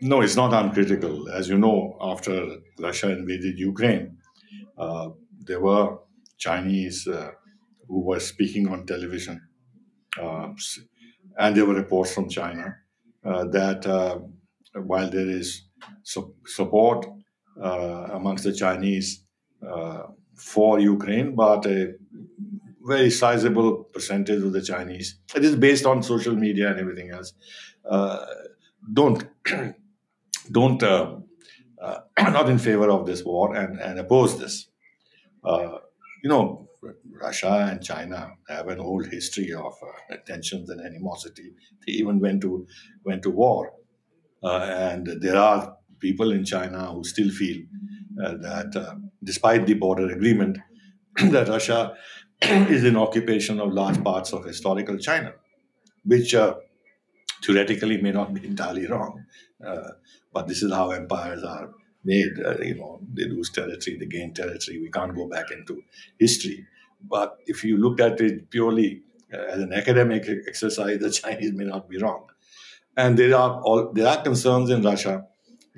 No, 0.00 0.20
it's 0.20 0.36
not 0.36 0.54
uncritical. 0.54 1.28
As 1.28 1.48
you 1.48 1.58
know, 1.58 1.98
after 2.00 2.58
Russia 2.78 3.10
invaded 3.10 3.58
Ukraine, 3.58 4.18
uh, 4.76 5.08
there 5.40 5.60
were 5.60 5.98
Chinese 6.36 7.08
who 7.88 8.00
were 8.02 8.20
speaking 8.20 8.68
on 8.68 8.86
television, 8.86 9.40
and 10.16 11.56
there 11.56 11.66
were 11.66 11.74
reports 11.74 12.14
from 12.14 12.28
China 12.28 12.76
that 13.22 13.86
uh, 13.86 14.18
while 14.80 15.10
there 15.10 15.28
is 15.28 15.62
su- 16.02 16.34
support 16.46 17.06
uh, 17.62 18.08
amongst 18.12 18.44
the 18.44 18.52
Chinese 18.52 19.24
uh, 19.66 20.04
for 20.34 20.78
Ukraine, 20.78 21.34
but 21.34 21.66
a 21.66 21.94
very 22.82 23.10
sizable 23.10 23.84
percentage 23.92 24.42
of 24.42 24.52
the 24.52 24.62
Chinese, 24.62 25.18
it 25.34 25.44
is 25.44 25.56
based 25.56 25.84
on 25.84 26.02
social 26.02 26.34
media 26.34 26.70
and 26.70 26.78
everything 26.80 27.10
else, 27.10 27.32
uh, 27.88 28.24
don't 28.92 29.24
don't 30.52 30.82
uh, 30.82 31.16
uh, 31.82 31.98
not 32.18 32.48
in 32.48 32.58
favor 32.58 32.90
of 32.90 33.06
this 33.06 33.24
war 33.24 33.54
and, 33.54 33.80
and 33.80 33.98
oppose 33.98 34.38
this. 34.38 34.68
Uh, 35.44 35.78
you 36.22 36.28
know, 36.28 36.67
Russia 37.20 37.68
and 37.70 37.82
China 37.82 38.30
have 38.48 38.68
an 38.68 38.80
old 38.80 39.06
history 39.06 39.52
of 39.52 39.72
uh, 39.82 40.16
tensions 40.26 40.70
and 40.70 40.80
animosity. 40.80 41.52
They 41.86 41.92
even 41.94 42.20
went 42.20 42.40
to 42.42 42.66
went 43.04 43.22
to 43.22 43.30
war, 43.30 43.72
uh, 44.42 44.58
and 44.58 45.08
there 45.20 45.36
are 45.36 45.76
people 46.00 46.32
in 46.32 46.44
China 46.44 46.92
who 46.92 47.04
still 47.04 47.30
feel 47.30 47.62
uh, 48.24 48.34
that, 48.40 48.76
uh, 48.76 48.94
despite 49.22 49.66
the 49.66 49.74
border 49.74 50.08
agreement, 50.10 50.58
that 51.16 51.48
Russia 51.48 51.94
is 52.42 52.84
in 52.84 52.96
occupation 52.96 53.60
of 53.60 53.72
large 53.72 54.02
parts 54.02 54.32
of 54.32 54.44
historical 54.44 54.96
China, 54.98 55.32
which 56.04 56.34
uh, 56.34 56.54
theoretically 57.44 58.00
may 58.00 58.12
not 58.12 58.34
be 58.34 58.46
entirely 58.46 58.86
wrong. 58.86 59.24
Uh, 59.64 59.88
but 60.32 60.46
this 60.46 60.62
is 60.62 60.72
how 60.72 60.90
empires 60.90 61.42
are 61.42 61.70
made. 62.04 62.32
You 62.62 62.76
know, 62.76 63.00
they 63.12 63.24
lose 63.24 63.50
territory, 63.50 63.96
they 63.98 64.06
gain 64.06 64.34
territory. 64.34 64.80
We 64.80 64.90
can't 64.90 65.14
go 65.14 65.28
back 65.28 65.50
into 65.50 65.82
history. 66.18 66.66
But 67.00 67.38
if 67.46 67.64
you 67.64 67.76
look 67.76 68.00
at 68.00 68.20
it 68.20 68.50
purely 68.50 69.02
uh, 69.32 69.36
as 69.36 69.60
an 69.60 69.72
academic 69.72 70.28
exercise, 70.46 70.98
the 71.00 71.10
Chinese 71.10 71.52
may 71.52 71.64
not 71.64 71.88
be 71.88 71.98
wrong. 71.98 72.26
And 72.96 73.16
there 73.16 73.36
are 73.36 73.60
all, 73.62 73.92
there 73.92 74.08
are 74.08 74.22
concerns 74.22 74.70
in 74.70 74.82
Russia 74.82 75.24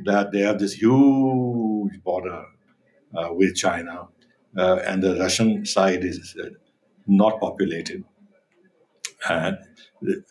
that 0.05 0.33
they 0.33 0.41
have 0.41 0.59
this 0.59 0.73
huge 0.73 2.03
border 2.03 2.45
uh, 3.15 3.29
with 3.33 3.55
China, 3.55 4.09
uh, 4.57 4.77
and 4.87 5.03
the 5.03 5.17
Russian 5.17 5.67
side 5.67 6.05
is 6.05 6.35
uh, 6.43 6.49
not 7.07 7.41
populated. 7.41 8.05
And 9.29 9.59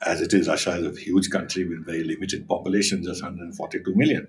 as 0.02 0.22
it 0.22 0.34
is, 0.34 0.48
Russia 0.48 0.72
is 0.78 0.98
a 0.98 1.00
huge 1.00 1.30
country 1.30 1.68
with 1.68 1.86
very 1.86 2.04
limited 2.04 2.48
population, 2.48 3.04
just 3.04 3.22
142 3.22 3.96
million. 3.96 4.28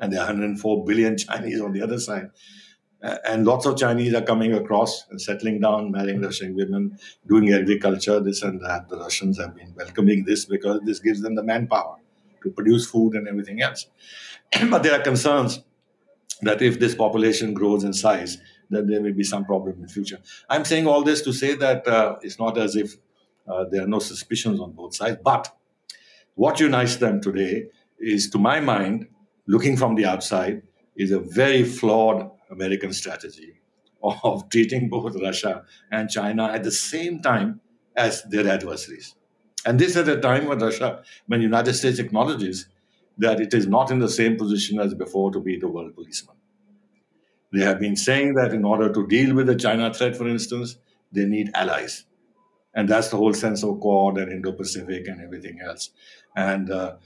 And 0.00 0.12
there 0.12 0.20
are 0.20 0.26
104 0.26 0.84
billion 0.84 1.18
Chinese 1.18 1.60
on 1.60 1.72
the 1.72 1.82
other 1.82 1.98
side. 1.98 2.30
And 3.00 3.46
lots 3.46 3.64
of 3.64 3.76
Chinese 3.76 4.12
are 4.14 4.22
coming 4.22 4.54
across 4.54 5.06
and 5.10 5.20
settling 5.20 5.60
down, 5.60 5.92
marrying 5.92 6.20
Russian 6.20 6.56
women, 6.56 6.98
doing 7.26 7.52
agriculture, 7.52 8.18
this 8.18 8.42
and 8.42 8.60
that. 8.62 8.88
The 8.88 8.98
Russians 8.98 9.38
have 9.38 9.54
been 9.54 9.72
welcoming 9.76 10.24
this 10.24 10.44
because 10.44 10.80
this 10.84 10.98
gives 10.98 11.20
them 11.20 11.36
the 11.36 11.44
manpower 11.44 11.96
to 12.42 12.50
produce 12.50 12.90
food 12.90 13.14
and 13.14 13.28
everything 13.28 13.62
else. 13.62 13.86
but 14.70 14.82
there 14.82 14.98
are 14.98 15.02
concerns 15.02 15.62
that 16.42 16.60
if 16.60 16.80
this 16.80 16.94
population 16.94 17.54
grows 17.54 17.84
in 17.84 17.92
size, 17.92 18.38
then 18.70 18.86
there 18.86 19.00
will 19.00 19.14
be 19.14 19.24
some 19.24 19.44
problem 19.44 19.76
in 19.76 19.82
the 19.82 19.88
future. 19.88 20.18
I'm 20.48 20.64
saying 20.64 20.86
all 20.86 21.02
this 21.02 21.22
to 21.22 21.32
say 21.32 21.54
that 21.54 21.86
uh, 21.86 22.16
it's 22.22 22.38
not 22.38 22.58
as 22.58 22.76
if 22.76 22.96
uh, 23.48 23.64
there 23.70 23.82
are 23.82 23.88
no 23.88 23.98
suspicions 23.98 24.60
on 24.60 24.72
both 24.72 24.94
sides. 24.94 25.18
But 25.22 25.54
what 26.34 26.60
unites 26.60 26.96
them 26.96 27.20
today 27.20 27.66
is, 27.98 28.28
to 28.30 28.38
my 28.38 28.60
mind, 28.60 29.08
looking 29.46 29.76
from 29.76 29.94
the 29.94 30.04
outside, 30.04 30.62
is 30.96 31.12
a 31.12 31.18
very 31.18 31.64
flawed 31.64 32.30
American 32.50 32.92
strategy 32.92 33.60
of 34.02 34.48
treating 34.50 34.88
both 34.88 35.14
Russia 35.20 35.64
and 35.90 36.08
China 36.08 36.46
at 36.46 36.64
the 36.64 36.70
same 36.72 37.20
time 37.20 37.60
as 37.96 38.22
their 38.24 38.48
adversaries. 38.48 39.14
And 39.66 39.78
this 39.78 39.96
at 39.96 40.08
a 40.08 40.20
time 40.20 40.46
when 40.46 40.58
Russia, 40.58 41.02
when 41.26 41.40
the 41.40 41.44
United 41.44 41.74
States 41.74 41.98
acknowledges 41.98 42.68
that 43.18 43.40
it 43.40 43.52
is 43.52 43.66
not 43.66 43.90
in 43.90 43.98
the 43.98 44.08
same 44.08 44.36
position 44.36 44.78
as 44.78 44.94
before 44.94 45.32
to 45.32 45.40
be 45.40 45.58
the 45.58 45.68
world 45.68 45.94
policeman. 45.94 46.36
They 47.52 47.64
have 47.64 47.80
been 47.80 47.96
saying 47.96 48.34
that 48.34 48.52
in 48.52 48.64
order 48.64 48.92
to 48.92 49.06
deal 49.06 49.34
with 49.34 49.46
the 49.46 49.56
China 49.56 49.92
threat, 49.92 50.16
for 50.16 50.28
instance, 50.28 50.78
they 51.12 51.24
need 51.24 51.50
allies. 51.54 52.04
And 52.74 52.88
that's 52.88 53.08
the 53.08 53.16
whole 53.16 53.34
sense 53.34 53.64
of 53.64 53.80
Quad 53.80 54.18
and 54.18 54.30
Indo 54.30 54.52
Pacific 54.52 55.08
and 55.08 55.20
everything 55.20 55.60
else. 55.60 55.90
And 56.36 56.70
uh, 56.70 56.96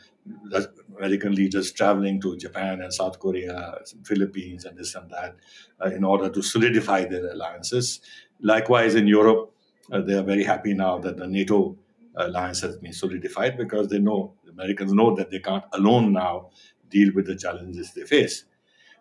American 0.96 1.34
leaders 1.34 1.72
traveling 1.72 2.20
to 2.20 2.36
Japan 2.36 2.80
and 2.80 2.92
South 2.92 3.18
Korea, 3.18 3.78
Philippines, 4.04 4.64
and 4.64 4.78
this 4.78 4.94
and 4.94 5.10
that 5.10 5.36
uh, 5.84 5.88
in 5.90 6.04
order 6.04 6.28
to 6.28 6.42
solidify 6.42 7.04
their 7.04 7.32
alliances. 7.32 8.00
Likewise, 8.40 8.94
in 8.94 9.06
Europe, 9.06 9.52
uh, 9.90 10.00
they 10.00 10.14
are 10.14 10.22
very 10.22 10.44
happy 10.44 10.74
now 10.74 10.98
that 10.98 11.16
the 11.16 11.26
NATO 11.26 11.76
alliance 12.16 12.60
has 12.60 12.76
been 12.76 12.92
solidified 12.92 13.56
because 13.56 13.88
they 13.88 13.98
know, 13.98 14.34
the 14.44 14.52
Americans 14.52 14.92
know 14.92 15.14
that 15.16 15.30
they 15.30 15.40
can't 15.40 15.64
alone 15.72 16.12
now 16.12 16.50
deal 16.88 17.12
with 17.14 17.26
the 17.26 17.36
challenges 17.36 17.92
they 17.94 18.02
face. 18.02 18.44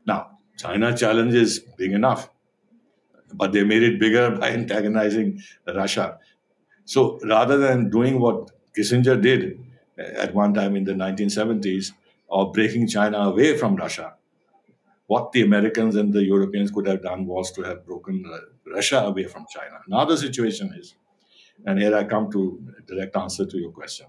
Now, 0.05 0.39
China 0.57 0.95
challenge 0.95 1.33
is 1.33 1.59
big 1.77 1.91
enough, 1.91 2.29
but 3.33 3.51
they 3.51 3.63
made 3.63 3.83
it 3.83 3.99
bigger 3.99 4.31
by 4.31 4.51
antagonizing 4.51 5.41
Russia. 5.67 6.17
So 6.85 7.19
rather 7.23 7.57
than 7.57 7.89
doing 7.89 8.19
what 8.19 8.51
Kissinger 8.75 9.21
did 9.21 9.59
at 9.97 10.33
one 10.33 10.53
time 10.53 10.75
in 10.75 10.83
the 10.83 10.93
1970s 10.93 11.91
of 12.29 12.53
breaking 12.53 12.87
China 12.87 13.19
away 13.19 13.57
from 13.57 13.75
Russia, 13.75 14.13
what 15.07 15.31
the 15.31 15.41
Americans 15.41 15.95
and 15.95 16.13
the 16.13 16.23
Europeans 16.23 16.71
could 16.71 16.87
have 16.87 17.01
done 17.03 17.25
was 17.25 17.51
to 17.51 17.61
have 17.63 17.85
broken 17.85 18.23
uh, 18.25 18.37
Russia 18.73 18.99
away 18.99 19.25
from 19.25 19.45
China. 19.49 19.79
Now 19.87 20.05
the 20.05 20.17
situation 20.17 20.73
is 20.77 20.95
and 21.65 21.79
here 21.79 21.95
I 21.95 22.03
come 22.03 22.31
to 22.31 22.59
direct 22.87 23.15
answer 23.15 23.45
to 23.45 23.57
your 23.57 23.71
question. 23.71 24.07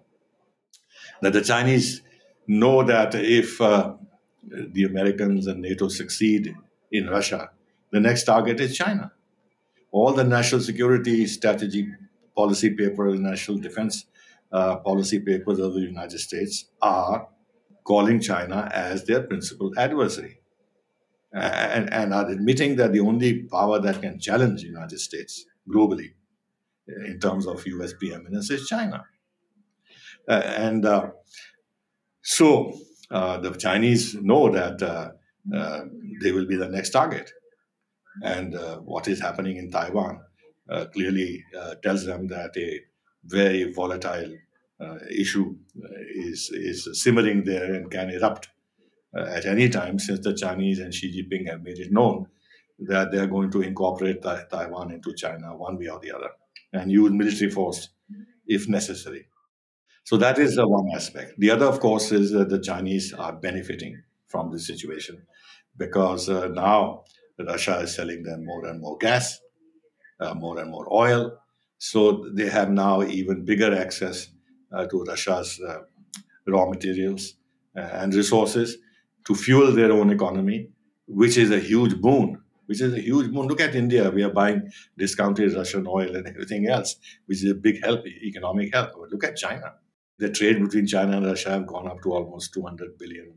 That 1.21 1.33
the 1.33 1.43
Chinese 1.43 2.03
know 2.47 2.83
that 2.85 3.15
if 3.15 3.61
uh, 3.61 3.95
the 4.43 4.85
Americans 4.85 5.47
and 5.47 5.61
NATO 5.61 5.89
succeed 5.89 6.55
in 6.91 7.09
Russia, 7.09 7.51
the 7.91 8.01
next 8.01 8.25
target 8.25 8.61
is 8.61 8.77
China. 8.77 9.13
All 9.91 10.13
the 10.13 10.25
national 10.25 10.63
security 10.63 11.27
strategy 11.27 11.89
policy 12.35 12.71
papers, 12.71 13.21
national 13.21 13.59
defense 13.59 14.07
uh, 14.53 14.77
policy 14.77 15.21
papers 15.21 15.59
of 15.59 15.75
the 15.75 15.81
United 15.81 16.19
States 16.19 16.67
are 16.81 17.29
calling 17.85 18.21
China 18.21 18.71
as 18.73 19.05
their 19.05 19.23
principal 19.23 19.73
adversary. 19.79 20.39
And, 21.35 21.91
and 21.91 22.13
are 22.13 22.29
admitting 22.29 22.77
that 22.77 22.93
the 22.93 23.01
only 23.01 23.45
power 23.45 23.81
that 23.81 24.03
can 24.03 24.21
challenge 24.21 24.61
the 24.61 24.69
United 24.69 24.99
States 24.99 25.47
globally 25.67 26.11
in 26.87 27.19
terms 27.21 27.47
of 27.47 27.67
US 27.67 27.95
preeminence 27.95 28.51
is 28.51 28.67
China. 28.67 29.05
Uh, 30.29 30.43
and 30.45 30.85
uh, 30.85 31.09
so 32.23 32.73
uh, 33.11 33.39
the 33.39 33.51
Chinese 33.53 34.15
know 34.15 34.51
that 34.51 34.83
uh, 34.83 35.11
uh, 35.55 35.85
they 36.23 36.33
will 36.33 36.47
be 36.47 36.57
the 36.57 36.69
next 36.69 36.91
target. 36.91 37.31
And 38.23 38.55
uh, 38.55 38.79
what 38.79 39.09
is 39.09 39.21
happening 39.21 39.57
in 39.57 39.71
Taiwan 39.71 40.21
clearly 40.95 41.45
tells 41.83 42.07
them 42.07 42.29
that 42.29 42.57
a 42.57 42.81
very 43.25 43.73
volatile 43.73 44.37
issue 45.11 45.55
is, 46.17 46.51
is 46.53 46.89
simmering 47.01 47.45
there 47.45 47.73
and 47.75 47.91
can 47.91 48.11
erupt 48.11 48.49
at 49.17 49.47
any 49.47 49.69
time 49.69 49.99
since 49.99 50.21
the 50.21 50.35
Chinese 50.35 50.81
and 50.81 50.93
Xi 50.93 51.13
Jinping 51.13 51.49
have 51.49 51.63
made 51.63 51.79
it 51.79 51.93
known 51.93 52.27
that 52.81 53.13
they 53.13 53.19
are 53.19 53.27
going 53.27 53.51
to 53.53 53.63
incorporate 53.63 54.23
Taiwan 54.23 54.91
into 54.91 55.15
China 55.15 55.57
one 55.57 55.79
way 55.79 55.89
or 55.89 56.01
the 56.01 56.13
other 56.13 56.31
and 56.73 56.91
use 56.91 57.13
military 57.13 57.51
force 57.51 57.91
if 58.47 58.69
necessary. 58.69 59.27
So 60.05 60.17
that 60.17 60.39
is 60.39 60.57
the 60.57 60.67
one 60.67 60.89
aspect. 60.95 61.35
The 61.39 61.51
other, 61.51 61.67
of 61.67 61.79
course, 61.79 62.11
is 62.11 62.33
that 62.33 62.49
the 62.49 62.61
Chinese 62.61 63.13
are 63.13 63.33
benefiting 63.33 64.03
from 64.27 64.51
this 64.51 64.67
situation 64.67 65.23
because 65.77 66.29
uh, 66.29 66.49
now 66.49 67.05
Russia 67.39 67.79
is 67.81 67.95
selling 67.95 68.23
them 68.23 68.45
more 68.45 68.67
and 68.67 68.81
more 68.81 68.97
gas, 68.99 69.39
uh, 70.21 70.35
more 70.35 70.59
and 70.59 70.71
more 70.71 70.93
oil. 70.93 71.39
So 71.91 71.99
they 72.39 72.49
have 72.49 72.71
now 72.71 73.03
even 73.03 73.45
bigger 73.45 73.75
access 73.85 74.29
uh, 74.73 74.87
to 74.87 74.97
Russia's 75.03 75.61
uh, 75.69 75.81
raw 76.47 76.65
materials 76.75 77.35
uh, 77.77 78.01
and 78.01 78.15
resources 78.15 78.79
to 79.27 79.35
fuel 79.35 79.73
their 79.73 79.93
own 79.93 80.11
economy, 80.11 80.69
which 81.07 81.37
is 81.37 81.51
a 81.51 81.59
huge 81.59 82.01
boon 82.01 82.43
which 82.67 82.81
is 82.81 82.95
a 82.95 83.01
huge 83.01 83.31
boon. 83.33 83.47
Look 83.49 83.61
at 83.61 83.75
India. 83.75 84.11
We 84.11 84.23
are 84.23 84.31
buying 84.31 84.71
discounted 84.97 85.55
Russian 85.55 85.87
oil 85.87 86.17
and 86.17 86.27
everything 86.27 86.69
else, 86.69 86.97
which 87.27 87.45
is 87.45 87.51
a 87.51 87.55
big 87.55 87.85
help, 87.85 88.07
economic 88.07 88.73
help. 88.73 88.93
But 88.99 89.11
look 89.11 89.25
at 89.25 89.37
China. 89.37 89.75
The 90.19 90.31
trade 90.31 90.59
between 90.65 90.87
China 90.87 91.19
and 91.19 91.27
Russia 91.27 91.51
have 91.51 91.67
gone 91.67 91.87
up 91.87 92.03
to 92.03 92.13
almost 92.13 92.55
$200 92.55 92.99
billion. 92.99 93.35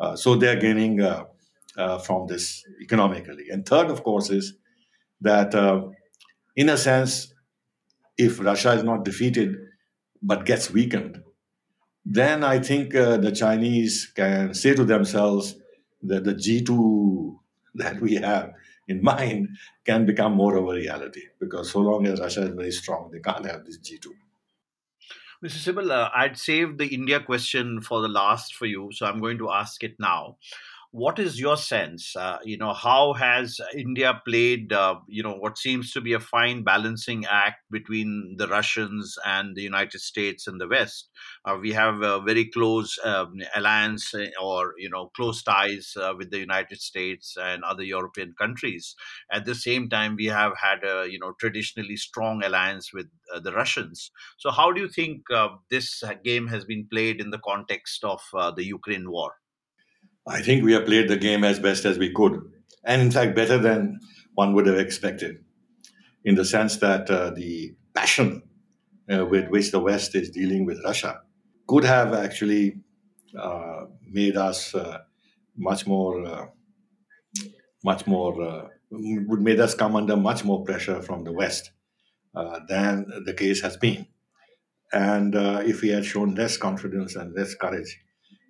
Uh, 0.00 0.16
so 0.16 0.34
they're 0.34 0.60
gaining 0.60 1.00
uh, 1.00 1.24
uh, 1.78 1.98
from 1.98 2.26
this 2.26 2.64
economically. 2.82 3.46
And 3.50 3.64
third, 3.64 3.88
of 3.90 4.02
course, 4.02 4.30
is 4.30 4.54
that 5.20 5.54
in 6.56 6.68
a 6.68 6.76
sense, 6.76 7.32
if 8.16 8.40
Russia 8.40 8.72
is 8.72 8.84
not 8.84 9.04
defeated 9.04 9.56
but 10.22 10.46
gets 10.46 10.70
weakened, 10.70 11.22
then 12.04 12.44
I 12.44 12.58
think 12.58 12.94
uh, 12.94 13.16
the 13.16 13.32
Chinese 13.32 14.12
can 14.14 14.54
say 14.54 14.74
to 14.74 14.84
themselves 14.84 15.56
that 16.02 16.24
the 16.24 16.34
G2 16.34 17.36
that 17.76 18.00
we 18.00 18.14
have 18.16 18.52
in 18.86 19.02
mind 19.02 19.48
can 19.84 20.06
become 20.06 20.32
more 20.32 20.56
of 20.56 20.68
a 20.68 20.72
reality 20.72 21.22
because 21.40 21.70
so 21.70 21.80
long 21.80 22.06
as 22.06 22.20
Russia 22.20 22.42
is 22.42 22.54
very 22.54 22.70
strong, 22.70 23.10
they 23.10 23.20
can't 23.20 23.46
have 23.46 23.64
this 23.64 23.78
G2. 23.78 24.06
Mr. 25.44 25.74
Sibal, 25.74 25.90
uh, 25.90 26.08
I'd 26.14 26.38
saved 26.38 26.78
the 26.78 26.86
India 26.86 27.20
question 27.20 27.80
for 27.80 28.00
the 28.00 28.08
last 28.08 28.54
for 28.54 28.66
you, 28.66 28.90
so 28.92 29.04
I'm 29.04 29.20
going 29.20 29.36
to 29.38 29.50
ask 29.50 29.82
it 29.84 29.96
now. 29.98 30.36
What 30.94 31.18
is 31.18 31.40
your 31.40 31.56
sense? 31.56 32.14
Uh, 32.14 32.38
you 32.44 32.56
know, 32.56 32.72
how 32.72 33.14
has 33.14 33.60
India 33.76 34.22
played, 34.24 34.72
uh, 34.72 34.94
you 35.08 35.24
know, 35.24 35.34
what 35.34 35.58
seems 35.58 35.90
to 35.90 36.00
be 36.00 36.12
a 36.12 36.20
fine 36.20 36.62
balancing 36.62 37.24
act 37.26 37.62
between 37.68 38.36
the 38.38 38.46
Russians 38.46 39.16
and 39.26 39.56
the 39.56 39.62
United 39.62 40.00
States 40.00 40.46
and 40.46 40.60
the 40.60 40.68
West? 40.68 41.10
Uh, 41.44 41.56
we 41.60 41.72
have 41.72 42.00
a 42.02 42.20
very 42.20 42.44
close 42.48 42.96
um, 43.04 43.34
alliance 43.56 44.14
uh, 44.14 44.26
or, 44.40 44.74
you 44.78 44.88
know, 44.88 45.10
close 45.16 45.42
ties 45.42 45.94
uh, 46.00 46.12
with 46.16 46.30
the 46.30 46.38
United 46.38 46.80
States 46.80 47.36
and 47.42 47.64
other 47.64 47.82
European 47.82 48.32
countries. 48.40 48.94
At 49.32 49.46
the 49.46 49.56
same 49.56 49.88
time, 49.88 50.14
we 50.14 50.26
have 50.26 50.52
had 50.62 50.84
a, 50.84 51.08
you 51.10 51.18
know, 51.18 51.32
traditionally 51.40 51.96
strong 51.96 52.44
alliance 52.44 52.92
with 52.94 53.06
uh, 53.34 53.40
the 53.40 53.52
Russians. 53.52 54.12
So, 54.38 54.52
how 54.52 54.70
do 54.70 54.80
you 54.80 54.88
think 54.88 55.22
this 55.70 56.04
game 56.22 56.46
has 56.46 56.64
been 56.64 56.86
played 56.88 57.20
in 57.20 57.30
the 57.30 57.40
context 57.44 58.04
of 58.04 58.20
the 58.54 58.64
Ukraine 58.64 59.10
war? 59.10 59.32
I 60.26 60.42
think 60.42 60.64
we 60.64 60.72
have 60.72 60.86
played 60.86 61.08
the 61.08 61.16
game 61.16 61.44
as 61.44 61.58
best 61.58 61.84
as 61.84 61.98
we 61.98 62.12
could, 62.12 62.40
and 62.84 63.02
in 63.02 63.10
fact, 63.10 63.34
better 63.36 63.58
than 63.58 64.00
one 64.34 64.54
would 64.54 64.66
have 64.66 64.78
expected, 64.78 65.44
in 66.24 66.34
the 66.36 66.44
sense 66.44 66.78
that 66.78 67.10
uh, 67.10 67.30
the 67.30 67.74
passion 67.94 68.42
uh, 69.12 69.26
with 69.26 69.48
which 69.50 69.70
the 69.72 69.80
West 69.80 70.14
is 70.14 70.30
dealing 70.30 70.66
with 70.66 70.82
Russia 70.84 71.22
could 71.68 71.84
have 71.84 72.14
actually 72.14 72.76
uh, 73.38 73.86
made 74.08 74.36
us 74.36 74.74
uh, 74.74 74.98
much 75.56 75.86
more, 75.86 76.24
uh, 76.26 76.46
much 77.84 78.06
more, 78.06 78.40
uh, 78.42 78.68
would 78.90 79.40
made 79.40 79.60
us 79.60 79.74
come 79.74 79.96
under 79.96 80.16
much 80.16 80.44
more 80.44 80.64
pressure 80.64 81.02
from 81.02 81.24
the 81.24 81.32
West 81.32 81.70
than 82.68 83.06
the 83.26 83.34
case 83.34 83.62
has 83.62 83.76
been. 83.76 84.06
And 84.92 85.34
if 85.66 85.82
we 85.82 85.90
had 85.90 86.04
shown 86.06 86.34
less 86.36 86.56
confidence 86.58 87.16
and 87.16 87.34
less 87.34 87.54
courage, 87.54 88.00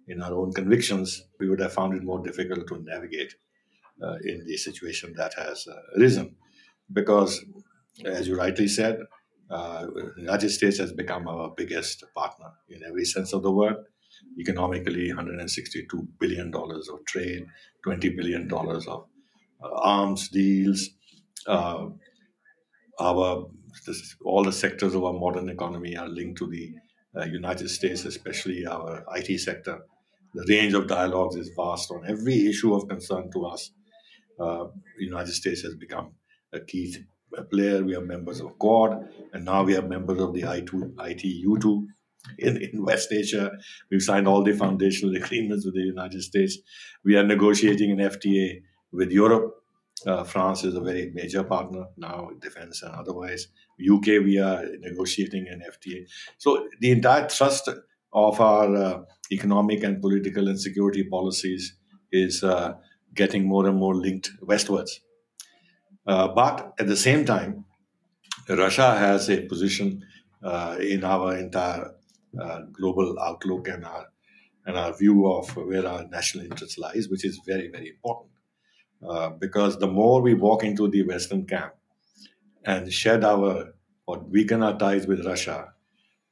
in 0.09 0.23
our 0.23 0.35
own 0.35 0.53
convictions, 0.53 1.23
we 1.41 1.49
would 1.49 1.61
have 1.61 1.73
found 1.73 1.95
it 1.95 2.03
more 2.03 2.23
difficult 2.23 2.67
to 2.69 2.83
navigate 2.83 3.35
uh, 4.03 4.17
in 4.25 4.45
the 4.47 4.57
situation 4.57 5.15
that 5.17 5.35
has 5.35 5.67
uh, 5.67 5.99
arisen. 5.99 6.37
Because, 6.93 7.45
as 8.05 8.29
you 8.29 8.37
rightly 8.37 8.69
said, 8.69 8.99
uh, 9.51 9.87
the 9.87 10.13
United 10.17 10.51
States 10.51 10.79
has 10.79 10.93
become 10.93 11.29
our 11.29 11.53
biggest 11.57 12.05
partner 12.15 12.51
in 12.69 12.83
every 12.87 13.05
sense 13.05 13.33
of 13.33 13.43
the 13.43 13.51
word. 13.51 13.77
Economically, 14.39 15.13
$162 15.13 16.07
billion 16.19 16.53
of 16.55 17.05
trade, 17.07 17.47
$20 17.87 18.17
billion 18.17 18.53
of 18.53 18.89
uh, 18.89 19.69
arms 19.83 20.29
deals. 20.29 20.91
Uh, 21.47 21.87
our 23.01 23.47
this, 23.87 24.17
all 24.25 24.45
the 24.45 24.53
sectors 24.53 24.95
of 24.95 25.05
our 25.05 25.13
modern 25.13 25.49
economy 25.49 25.97
are 25.97 26.09
linked 26.09 26.39
to 26.39 26.47
the 26.49 26.73
uh, 27.17 27.25
United 27.25 27.69
States, 27.69 28.05
especially 28.05 28.65
our 28.67 29.05
IT 29.17 29.41
sector 29.41 29.81
the 30.35 30.45
range 30.49 30.75
of 30.75 30.89
dialogues 30.89 31.37
is 31.37 31.51
vast 31.57 31.91
on 31.91 32.05
every 32.09 32.47
issue 32.47 32.75
of 32.75 32.89
concern 32.89 33.31
to 33.33 33.47
us. 33.47 33.71
Uh, 34.39 34.65
the 34.99 35.05
United 35.05 35.33
States 35.33 35.63
has 35.63 35.75
become 35.77 36.13
a 36.53 36.61
key 36.61 36.97
player. 37.51 37.83
We 37.85 37.95
are 37.97 38.01
members 38.01 38.41
of 38.41 38.59
Quad, 38.59 39.09
and 39.33 39.45
now 39.45 39.63
we 39.63 39.77
are 39.77 39.83
members 39.83 40.21
of 40.21 40.35
the 40.35 40.43
I2, 40.43 40.95
I2U2 40.95 41.87
in, 42.39 42.57
in 42.57 42.85
West 42.85 43.13
Asia. 43.13 43.53
We've 43.91 44.03
signed 44.03 44.27
all 44.27 44.43
the 44.43 44.53
foundational 44.53 45.15
agreements 45.17 45.65
with 45.65 45.75
the 45.75 45.83
United 45.83 46.23
States. 46.23 46.59
We 47.05 47.17
are 47.17 47.25
negotiating 47.25 47.93
an 47.93 47.99
FTA 47.99 48.63
with 48.93 49.11
Europe. 49.11 49.55
Uh, 50.07 50.25
France 50.25 50.65
is 50.65 50.75
a 50.75 50.81
very 50.81 51.11
major 51.15 51.45
partner 51.45 51.87
now, 51.97 52.31
defense 52.41 52.83
and 52.83 52.95
otherwise. 52.95 53.49
UK, 53.81 54.07
we 54.25 54.39
are 54.39 54.65
negotiating 54.81 55.47
an 55.49 55.63
FTA. 55.63 56.07
So 56.39 56.69
the 56.81 56.91
entire 56.91 57.29
thrust 57.29 57.69
of 58.15 58.41
our 58.41 58.77
uh, 58.77 59.03
economic 59.33 59.83
and 59.83 60.01
political 60.01 60.49
and 60.49 60.61
security 60.61 61.05
policies 61.05 61.75
is 62.13 62.45
uh, 62.45 62.75
getting 63.15 63.45
more 63.45 63.67
and 63.67 63.77
more 63.77 63.95
linked 63.95 64.31
westwards. 64.43 65.01
Uh, 66.07 66.29
but 66.29 66.75
at 66.79 66.87
the 66.87 66.97
same 66.97 67.25
time, 67.25 67.65
Russia 68.49 68.97
has 68.97 69.31
a 69.31 69.41
position 69.43 70.05
uh, 70.43 70.77
in 70.81 71.03
our 71.05 71.37
entire 71.37 71.93
uh, 72.41 72.61
global 72.73 73.19
outlook 73.21 73.69
and 73.69 73.85
our 73.85 74.07
and 74.67 74.79
our 74.79 74.97
view 74.97 75.27
of 75.27 75.55
where 75.57 75.87
our 75.87 76.07
national 76.09 76.45
interest 76.45 76.79
lies, 76.79 77.09
which 77.09 77.25
is 77.25 77.41
very 77.47 77.69
very 77.69 77.89
important. 77.89 78.31
Uh, 79.07 79.31
because 79.31 79.79
the 79.79 79.87
more 79.87 80.23
we 80.23 80.35
walk 80.35 80.65
into 80.65 80.89
the 80.89 81.03
Western 81.03 81.45
camp 81.47 81.75
and 82.65 82.93
shed 82.93 83.25
our 83.25 83.75
or 84.07 84.19
weaken 84.21 84.63
our 84.63 84.79
ties 84.79 85.07
with 85.07 85.25
Russia, 85.27 85.73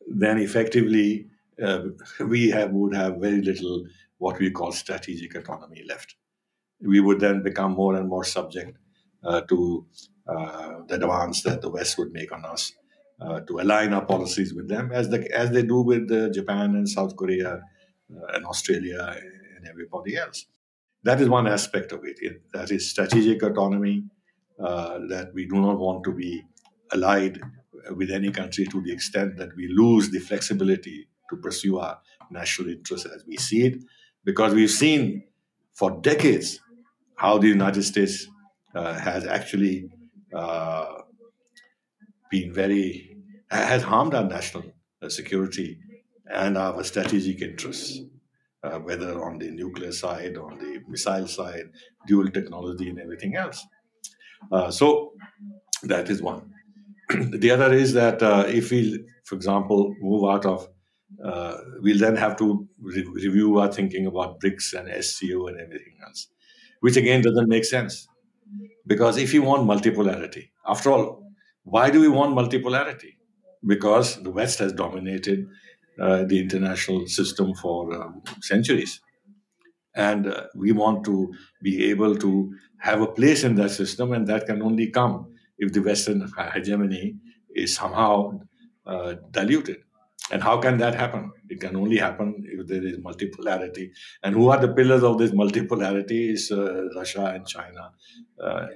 then 0.08 0.38
effectively 0.38 1.28
uh, 1.62 1.82
we 2.26 2.50
have, 2.50 2.70
would 2.70 2.94
have 2.94 3.16
very 3.16 3.42
little 3.42 3.84
what 4.18 4.38
we 4.38 4.50
call 4.50 4.72
strategic 4.72 5.34
autonomy 5.34 5.82
left. 5.88 6.14
We 6.80 7.00
would 7.00 7.20
then 7.20 7.42
become 7.42 7.72
more 7.72 7.96
and 7.96 8.08
more 8.08 8.24
subject 8.24 8.78
uh, 9.24 9.42
to 9.42 9.86
uh, 10.26 10.80
the 10.88 10.98
demands 10.98 11.42
that 11.42 11.60
the 11.60 11.70
West 11.70 11.98
would 11.98 12.12
make 12.12 12.32
on 12.32 12.44
us 12.44 12.72
uh, 13.20 13.40
to 13.40 13.60
align 13.60 13.92
our 13.92 14.04
policies 14.04 14.54
with 14.54 14.68
them, 14.68 14.90
as 14.92 15.08
the, 15.08 15.28
as 15.36 15.50
they 15.50 15.62
do 15.62 15.82
with 15.82 16.10
uh, 16.10 16.28
Japan 16.30 16.74
and 16.76 16.88
South 16.88 17.16
Korea 17.16 17.54
uh, 17.54 18.26
and 18.34 18.44
Australia 18.46 19.16
and 19.56 19.68
everybody 19.68 20.16
else. 20.16 20.46
That 21.04 21.20
is 21.20 21.28
one 21.28 21.46
aspect 21.48 21.92
of 21.92 22.04
it. 22.04 22.18
it 22.20 22.42
that 22.52 22.70
is 22.70 22.90
strategic 22.90 23.42
autonomy. 23.42 24.04
that 24.58 25.30
we 25.34 25.46
do 25.46 25.60
not 25.60 25.78
want 25.78 26.04
to 26.04 26.12
be 26.12 26.44
allied 26.92 27.40
with 27.96 28.10
any 28.10 28.30
country 28.30 28.64
to 28.66 28.80
the 28.80 28.92
extent 28.92 29.36
that 29.36 29.54
we 29.56 29.66
lose 29.68 30.10
the 30.10 30.20
flexibility 30.20 31.08
to 31.32 31.36
pursue 31.38 31.78
our 31.78 31.98
national 32.30 32.68
interests 32.68 33.06
as 33.06 33.24
we 33.26 33.36
see 33.36 33.66
it, 33.66 33.82
because 34.24 34.54
we've 34.54 34.70
seen 34.70 35.24
for 35.74 35.90
decades 36.02 36.60
how 37.16 37.38
the 37.38 37.48
United 37.48 37.82
States 37.82 38.26
uh, 38.74 38.94
has 38.94 39.26
actually 39.26 39.88
uh, 40.34 40.86
been 42.30 42.52
very 42.52 43.16
has 43.50 43.82
harmed 43.82 44.14
our 44.14 44.24
national 44.24 44.64
uh, 45.02 45.08
security 45.08 45.78
and 46.26 46.56
our 46.56 46.82
strategic 46.82 47.42
interests, 47.42 48.00
uh, 48.64 48.78
whether 48.78 49.22
on 49.22 49.38
the 49.38 49.50
nuclear 49.50 49.92
side, 49.92 50.38
on 50.38 50.58
the 50.58 50.80
missile 50.88 51.28
side, 51.28 51.66
dual 52.06 52.30
technology, 52.30 52.88
and 52.88 52.98
everything 52.98 53.36
else. 53.36 53.66
Uh, 54.50 54.70
so 54.70 55.12
that 55.82 56.08
is 56.08 56.22
one. 56.22 56.50
the 57.10 57.50
other 57.50 57.72
is 57.72 57.92
that 57.92 58.22
uh, 58.22 58.44
if 58.48 58.70
we, 58.70 59.04
for 59.24 59.34
example, 59.34 59.94
move 60.00 60.24
out 60.24 60.46
of 60.46 60.68
uh, 61.24 61.56
we'll 61.80 61.98
then 61.98 62.16
have 62.16 62.36
to 62.38 62.68
re- 62.80 63.06
review 63.12 63.58
our 63.58 63.72
thinking 63.72 64.06
about 64.06 64.40
BRICS 64.40 64.74
and 64.74 65.04
SCO 65.04 65.46
and 65.46 65.60
everything 65.60 65.94
else, 66.06 66.28
which 66.80 66.96
again 66.96 67.22
doesn't 67.22 67.48
make 67.48 67.64
sense. 67.64 68.08
Because 68.86 69.16
if 69.16 69.32
you 69.32 69.42
want 69.42 69.62
multipolarity, 69.68 70.50
after 70.66 70.90
all, 70.90 71.22
why 71.64 71.90
do 71.90 72.00
we 72.00 72.08
want 72.08 72.34
multipolarity? 72.34 73.16
Because 73.64 74.20
the 74.22 74.30
West 74.30 74.58
has 74.58 74.72
dominated 74.72 75.46
uh, 76.00 76.24
the 76.24 76.40
international 76.40 77.06
system 77.06 77.54
for 77.54 77.94
um, 77.94 78.22
centuries. 78.40 79.00
And 79.94 80.26
uh, 80.26 80.44
we 80.56 80.72
want 80.72 81.04
to 81.04 81.32
be 81.62 81.90
able 81.90 82.16
to 82.16 82.52
have 82.78 83.00
a 83.00 83.06
place 83.06 83.44
in 83.44 83.54
that 83.56 83.70
system, 83.70 84.12
and 84.12 84.26
that 84.26 84.46
can 84.46 84.62
only 84.62 84.90
come 84.90 85.32
if 85.58 85.72
the 85.72 85.80
Western 85.82 86.26
hegemony 86.54 87.16
is 87.54 87.74
somehow 87.74 88.40
uh, 88.86 89.14
diluted. 89.30 89.78
And 90.30 90.42
how 90.42 90.58
can 90.58 90.78
that 90.78 90.94
happen? 90.94 91.32
It 91.48 91.60
can 91.60 91.76
only 91.76 91.98
happen 91.98 92.44
if 92.46 92.66
there 92.66 92.86
is 92.86 92.98
multipolarity. 92.98 93.90
And 94.22 94.34
who 94.34 94.48
are 94.50 94.60
the 94.60 94.72
pillars 94.72 95.02
of 95.02 95.18
this 95.18 95.32
multipolarity? 95.32 96.32
Is 96.32 96.50
uh, 96.50 96.88
Russia 96.94 97.26
and 97.34 97.46
China, 97.46 97.90
uh, 98.42 98.66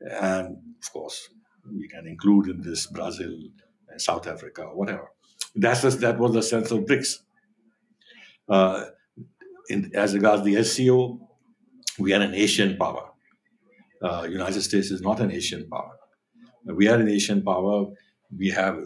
and 0.00 0.56
of 0.82 0.92
course 0.92 1.28
we 1.74 1.88
can 1.88 2.06
include 2.06 2.48
in 2.48 2.60
this 2.60 2.86
Brazil 2.86 3.32
and 3.88 4.00
South 4.00 4.26
Africa, 4.26 4.62
whatever. 4.72 5.10
That's 5.54 5.82
just, 5.82 6.00
that 6.00 6.18
was 6.18 6.32
the 6.32 6.42
sense 6.42 6.70
of 6.70 6.80
BRICS. 6.80 7.18
Uh, 8.48 8.84
in, 9.68 9.90
as 9.94 10.14
regards 10.14 10.44
the 10.44 10.62
SCO, 10.62 11.18
we 11.98 12.12
are 12.12 12.20
an 12.20 12.34
Asian 12.34 12.76
power. 12.76 13.10
Uh, 14.02 14.26
United 14.28 14.62
States 14.62 14.90
is 14.90 15.00
not 15.00 15.20
an 15.20 15.32
Asian 15.32 15.68
power. 15.68 15.92
We 16.64 16.88
are 16.88 16.98
an 16.98 17.08
Asian 17.08 17.42
power. 17.42 17.86
We 18.36 18.50
have 18.50 18.78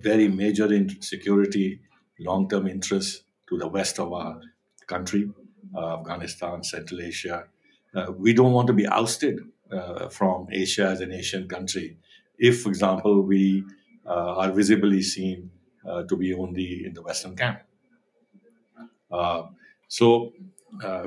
very 0.00 0.28
major 0.28 0.72
in 0.72 1.00
security, 1.02 1.80
long 2.18 2.48
term 2.48 2.66
interests 2.66 3.24
to 3.48 3.58
the 3.58 3.68
west 3.68 3.98
of 3.98 4.12
our 4.12 4.40
country, 4.86 5.30
uh, 5.74 5.98
Afghanistan, 5.98 6.62
Central 6.62 7.00
Asia. 7.00 7.44
Uh, 7.94 8.12
we 8.16 8.32
don't 8.32 8.52
want 8.52 8.66
to 8.66 8.72
be 8.72 8.86
ousted 8.86 9.40
uh, 9.70 10.08
from 10.08 10.46
Asia 10.50 10.86
as 10.86 11.00
an 11.00 11.12
Asian 11.12 11.48
country 11.48 11.96
if, 12.38 12.62
for 12.62 12.68
example, 12.68 13.22
we 13.22 13.64
uh, 14.06 14.36
are 14.36 14.52
visibly 14.52 15.02
seen 15.02 15.50
uh, 15.86 16.02
to 16.04 16.16
be 16.16 16.32
only 16.32 16.84
in 16.86 16.94
the 16.94 17.02
Western 17.02 17.36
camp. 17.36 17.60
Uh, 19.10 19.42
so 19.88 20.32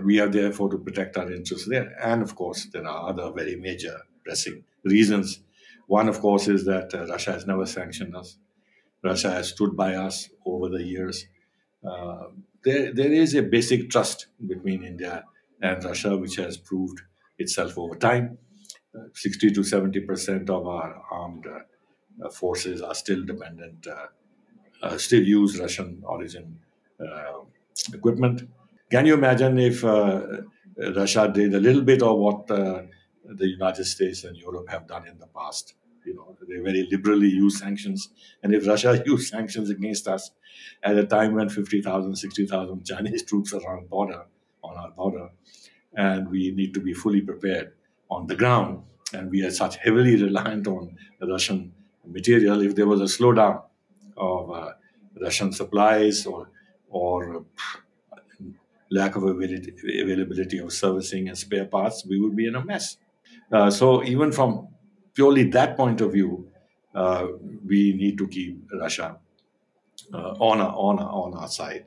we 0.01 0.19
are 0.19 0.27
therefore 0.27 0.69
to 0.69 0.77
protect 0.77 1.17
our 1.17 1.31
interests 1.31 1.67
there. 1.67 1.95
And 2.01 2.21
of 2.21 2.35
course, 2.35 2.65
there 2.65 2.85
are 2.85 3.09
other 3.09 3.31
very 3.31 3.55
major 3.55 3.95
pressing 4.23 4.63
reasons. 4.83 5.41
One, 5.87 6.09
of 6.09 6.19
course, 6.19 6.47
is 6.47 6.65
that 6.65 6.93
Russia 7.09 7.31
has 7.33 7.45
never 7.45 7.65
sanctioned 7.65 8.15
us. 8.15 8.37
Russia 9.03 9.31
has 9.31 9.49
stood 9.49 9.75
by 9.75 9.95
us 9.95 10.29
over 10.45 10.69
the 10.69 10.83
years. 10.83 11.25
Uh, 11.87 12.25
there, 12.63 12.93
there 12.93 13.11
is 13.11 13.33
a 13.35 13.41
basic 13.41 13.89
trust 13.89 14.27
between 14.47 14.83
India 14.83 15.23
and 15.61 15.83
Russia, 15.83 16.15
which 16.15 16.35
has 16.35 16.57
proved 16.57 17.01
itself 17.37 17.77
over 17.77 17.95
time. 17.95 18.37
Uh, 18.95 19.05
60 19.13 19.51
to 19.51 19.63
70 19.63 20.01
percent 20.01 20.49
of 20.49 20.67
our 20.67 21.01
armed 21.11 21.47
uh, 21.47 22.29
forces 22.29 22.81
are 22.81 22.93
still 22.93 23.23
dependent, 23.23 23.87
uh, 23.87 24.97
still 24.97 25.23
use 25.23 25.57
Russian 25.59 26.01
origin 26.05 26.59
equipment. 27.93 28.47
Can 28.91 29.05
you 29.05 29.13
imagine 29.13 29.57
if 29.57 29.83
Russia 29.83 31.31
did 31.33 31.55
a 31.55 31.59
little 31.59 31.81
bit 31.81 32.01
of 32.01 32.17
what 32.17 32.47
the 32.47 32.87
United 33.47 33.85
States 33.85 34.23
and 34.23 34.35
Europe 34.35 34.69
have 34.69 34.87
done 34.87 35.07
in 35.07 35.17
the 35.17 35.27
past? 35.27 35.75
You 36.05 36.15
know 36.15 36.35
they 36.47 36.57
very 36.57 36.87
liberally 36.91 37.29
use 37.29 37.59
sanctions. 37.59 38.09
And 38.43 38.53
if 38.53 38.67
russia 38.67 39.01
used 39.05 39.29
sanctions 39.29 39.69
against 39.69 40.07
us 40.07 40.31
at 40.83 40.97
a 40.97 41.05
time 41.05 41.35
when 41.35 41.49
50000 41.49 42.15
60000 42.15 42.85
chinese 42.85 43.23
troops 43.29 43.53
are 43.53 43.77
on 43.77 43.85
border 43.87 44.25
on 44.63 44.77
our 44.77 44.91
border 44.91 45.29
and 45.95 46.29
we 46.29 46.51
need 46.51 46.73
to 46.73 46.79
be 46.79 46.93
fully 46.93 47.21
prepared 47.21 47.73
on 48.09 48.27
the 48.27 48.35
ground. 48.35 48.83
And 49.13 49.29
we 49.29 49.43
are 49.45 49.51
such 49.51 49.77
heavily 49.77 50.21
reliant 50.21 50.67
on 50.67 50.95
russian 51.21 51.73
material. 52.05 52.61
If 52.61 52.75
there 52.75 52.87
was 52.87 53.01
a 53.01 53.05
slowdown 53.05 53.63
of 54.17 54.51
uh, 54.51 54.71
russian 55.21 55.51
supplies 55.51 56.25
or 56.25 56.49
or 56.89 57.45
lack 58.89 59.15
of 59.15 59.23
availability 59.23 60.57
of 60.59 60.71
servicing 60.73 61.29
and 61.29 61.37
spare 61.37 61.65
parts 61.65 62.05
we 62.05 62.19
would 62.19 62.35
be 62.35 62.45
in 62.45 62.55
a 62.55 62.63
mess. 62.63 62.97
Uh, 63.51 63.69
so 63.69 64.03
even 64.03 64.31
from 64.31 64.67
purely 65.13 65.43
that 65.51 65.77
point 65.77 66.01
of 66.01 66.13
view, 66.13 66.47
uh, 66.95 67.27
we 67.65 67.93
need 67.93 68.17
to 68.17 68.27
keep 68.27 68.61
Russia 68.73 69.17
uh, 70.13 70.31
on, 70.39 70.59
our, 70.59 70.73
on, 70.75 70.99
our, 70.99 71.09
on 71.09 71.33
our 71.33 71.47
side. 71.47 71.85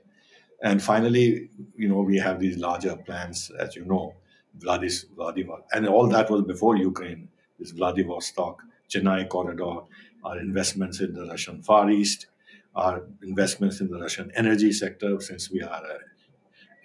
And 0.63 0.83
finally, 0.83 1.51
you 1.77 1.89
know, 1.89 2.01
we 2.01 2.17
have 2.19 2.41
these 2.41 2.57
larger 2.57 2.97
plans, 2.97 3.51
as 3.59 3.77
you 3.77 3.85
know, 3.85 4.15
Vladis, 4.59 5.05
Vladivostok, 5.15 5.67
and 5.75 5.87
all 5.87 6.09
that 6.09 6.31
was 6.31 6.43
before 6.43 6.77
Ukraine. 6.77 7.29
This 7.59 7.73
Vladivostok, 7.73 8.63
Chennai 8.89 9.29
corridor, 9.29 9.81
our 10.25 10.39
investments 10.39 11.01
in 11.01 11.13
the 11.13 11.27
Russian 11.27 11.63
Far 11.63 11.91
East, 11.91 12.29
our 12.75 13.03
investments 13.23 13.81
in 13.81 13.89
the 13.89 14.01
Russian 14.01 14.33
energy 14.35 14.73
sector, 14.73 15.21
since 15.21 15.51
we 15.51 15.63
are 15.63 15.83
an 15.85 16.01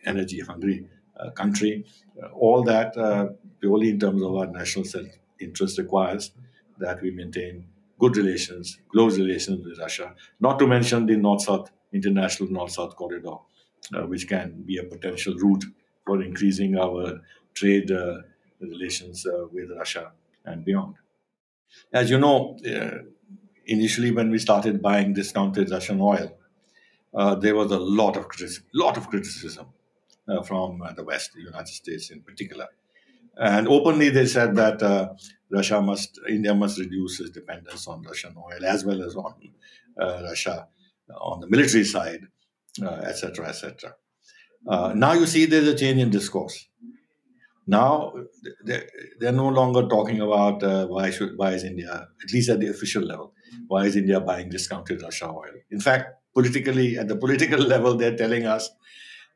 energy 0.05 0.39
hungry 0.39 0.85
uh, 1.19 1.29
country. 1.31 1.85
All 2.33 2.63
that 2.63 2.97
uh, 2.97 3.29
purely 3.59 3.89
in 3.89 3.99
terms 3.99 4.21
of 4.21 4.35
our 4.35 4.47
national 4.47 4.85
self 4.85 5.07
interest 5.39 5.77
requires 5.77 6.31
that 6.79 7.01
we 7.01 7.11
maintain 7.11 7.65
good 7.99 8.15
relations, 8.15 8.79
close 8.91 9.17
relations 9.17 9.65
with 9.65 9.77
Russia, 9.79 10.15
not 10.39 10.57
to 10.59 10.67
mention 10.67 11.05
the 11.05 11.17
North 11.17 11.41
South 11.41 11.71
International 11.93 12.49
North 12.49 12.71
South 12.71 12.95
Corridor, 12.95 13.37
uh, 13.95 14.03
which 14.03 14.27
can 14.27 14.63
be 14.65 14.77
a 14.77 14.83
potential 14.83 15.35
route 15.35 15.65
for 16.05 16.21
increasing 16.21 16.77
our 16.77 17.21
trade 17.53 17.91
uh, 17.91 18.19
relations 18.59 19.25
uh, 19.25 19.45
with 19.51 19.69
Russia 19.77 20.11
and 20.45 20.63
beyond. 20.63 20.95
As 21.93 22.09
you 22.09 22.17
know, 22.17 22.57
uh, 22.65 23.03
initially 23.65 24.11
when 24.11 24.31
we 24.31 24.39
started 24.39 24.81
buying 24.81 25.13
discounted 25.13 25.69
Russian 25.69 26.01
oil, 26.01 26.35
uh, 27.13 27.35
there 27.35 27.55
was 27.55 27.71
a 27.71 27.79
lot 27.79 28.17
of 28.17 28.27
criticism, 28.27 28.65
lot 28.73 28.97
of 28.97 29.09
criticism 29.09 29.67
uh, 30.27 30.41
from 30.43 30.81
the 30.95 31.03
West, 31.03 31.33
the 31.33 31.41
United 31.41 31.67
States 31.67 32.11
in 32.11 32.21
particular. 32.21 32.67
And 33.39 33.69
openly, 33.69 34.09
they 34.09 34.25
said 34.25 34.55
that 34.57 34.83
uh, 34.83 35.13
Russia 35.49 35.81
must, 35.81 36.19
India 36.27 36.53
must 36.53 36.77
reduce 36.77 37.21
its 37.21 37.29
dependence 37.29 37.87
on 37.87 38.01
Russian 38.01 38.35
oil 38.37 38.65
as 38.65 38.83
well 38.83 39.01
as 39.01 39.15
on 39.15 39.33
uh, 39.99 40.21
Russia 40.23 40.67
on 41.15 41.39
the 41.39 41.47
military 41.47 41.83
side, 41.83 42.21
etc., 42.81 43.45
uh, 43.45 43.49
etc. 43.49 43.93
Uh, 44.67 44.93
now 44.95 45.13
you 45.13 45.25
see 45.25 45.45
there's 45.45 45.67
a 45.67 45.75
change 45.75 45.99
in 45.99 46.09
discourse. 46.09 46.67
Now 47.65 48.13
they're, 48.65 49.31
no 49.31 49.47
longer 49.47 49.87
talking 49.87 50.21
about 50.21 50.61
uh, 50.63 50.87
why 50.87 51.11
should 51.11 51.37
why 51.37 51.51
is 51.51 51.63
India, 51.63 52.07
at 52.23 52.33
least 52.33 52.49
at 52.49 52.59
the 52.59 52.67
official 52.67 53.03
level, 53.03 53.33
why 53.67 53.85
is 53.85 53.95
India 53.95 54.19
buying 54.19 54.49
discounted 54.49 55.01
Russia 55.01 55.29
oil? 55.29 55.53
In 55.71 55.79
fact, 55.79 56.15
politically 56.33 56.97
at 56.97 57.07
the 57.07 57.15
political 57.15 57.59
level, 57.73 57.95
they're 57.95 58.17
telling 58.17 58.45
us 58.45 58.69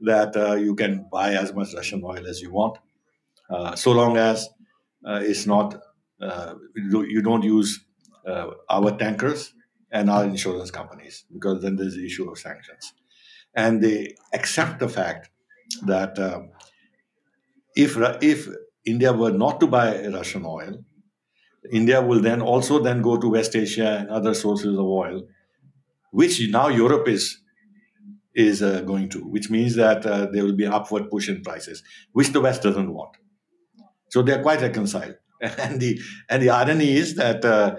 that 0.01 0.35
uh, 0.35 0.55
you 0.55 0.75
can 0.75 1.07
buy 1.11 1.35
as 1.35 1.53
much 1.53 1.73
Russian 1.73 2.03
oil 2.03 2.27
as 2.27 2.41
you 2.41 2.51
want 2.51 2.77
so 3.75 3.91
long 3.91 4.17
as 4.17 4.49
uh, 5.05 5.19
it's 5.21 5.45
not 5.45 5.81
uh, 6.21 6.53
you 6.75 7.21
don't 7.21 7.43
use 7.43 7.85
our 8.69 8.97
tankers 8.97 9.53
and 9.91 10.09
our 10.09 10.23
insurance 10.23 10.71
companies 10.71 11.25
because 11.31 11.61
then 11.61 11.75
there's 11.75 11.95
the 11.95 12.05
issue 12.05 12.29
of 12.29 12.37
sanctions 12.37 12.93
and 13.55 13.81
they 13.83 14.15
accept 14.33 14.79
the 14.79 14.87
fact 14.87 15.29
that 15.85 16.17
if 17.75 17.97
if 18.21 18.47
India 18.85 19.13
were 19.13 19.31
not 19.31 19.59
to 19.59 19.67
buy 19.67 20.05
Russian 20.07 20.45
oil, 20.45 20.83
India 21.71 22.01
will 22.01 22.21
then 22.21 22.41
also 22.41 22.81
then 22.81 23.01
go 23.01 23.17
to 23.17 23.29
West 23.29 23.55
Asia 23.55 23.97
and 23.99 24.09
other 24.09 24.33
sources 24.33 24.77
of 24.77 24.85
oil, 24.85 25.23
which 26.11 26.41
now 26.49 26.67
Europe 26.67 27.07
is 27.07 27.39
is 28.35 28.63
uh, 28.63 28.81
going 28.81 29.09
to, 29.09 29.19
which 29.19 29.49
means 29.49 29.75
that 29.75 30.05
uh, 30.05 30.25
there 30.31 30.43
will 30.43 30.55
be 30.55 30.65
an 30.65 30.73
upward 30.73 31.09
push 31.09 31.29
in 31.29 31.41
prices, 31.43 31.83
which 32.13 32.29
the 32.29 32.41
West 32.41 32.63
doesn't 32.63 32.91
want. 32.91 33.15
So 34.13 34.21
they're 34.21 34.43
quite 34.43 34.61
reconciled. 34.61 35.15
And 35.63 35.79
the 35.81 35.99
and 36.29 36.41
the 36.43 36.51
irony 36.51 36.89
is 36.95 37.15
that 37.15 37.43
uh, 37.43 37.77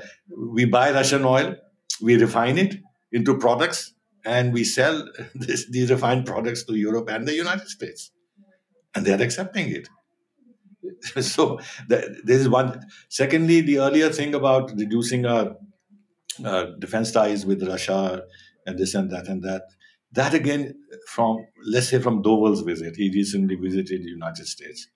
we 0.57 0.65
buy 0.67 0.87
Russian 0.91 1.25
oil, 1.25 1.55
we 2.03 2.17
refine 2.17 2.59
it 2.59 2.75
into 3.13 3.39
products, 3.39 3.95
and 4.25 4.53
we 4.53 4.65
sell 4.65 4.97
this, 5.35 5.71
these 5.71 5.91
refined 5.93 6.27
products 6.27 6.65
to 6.65 6.75
Europe 6.75 7.09
and 7.09 7.27
the 7.29 7.35
United 7.35 7.69
States, 7.69 8.11
and 8.95 9.07
they're 9.07 9.23
accepting 9.23 9.71
it. 9.79 9.89
so 11.35 11.61
the, 11.89 11.99
this 12.25 12.41
is 12.41 12.49
one. 12.49 12.81
Secondly, 13.09 13.61
the 13.61 13.79
earlier 13.79 14.11
thing 14.11 14.35
about 14.35 14.73
reducing 14.77 15.25
our 15.25 15.57
uh, 16.45 16.65
defense 16.81 17.13
ties 17.13 17.47
with 17.47 17.63
Russia 17.67 18.25
and 18.67 18.77
this 18.77 18.95
and 18.95 19.09
that 19.13 19.29
and 19.29 19.43
that. 19.45 19.63
That 20.13 20.35
again, 20.35 20.75
from 21.09 21.47
let's 21.65 21.89
say 21.91 22.01
from 22.01 22.23
Doval's 22.23 22.63
visit, 22.63 22.97
he 22.97 23.09
recently 23.21 23.55
visited 23.55 24.03
the 24.03 24.11
United 24.19 24.49
States 24.49 24.89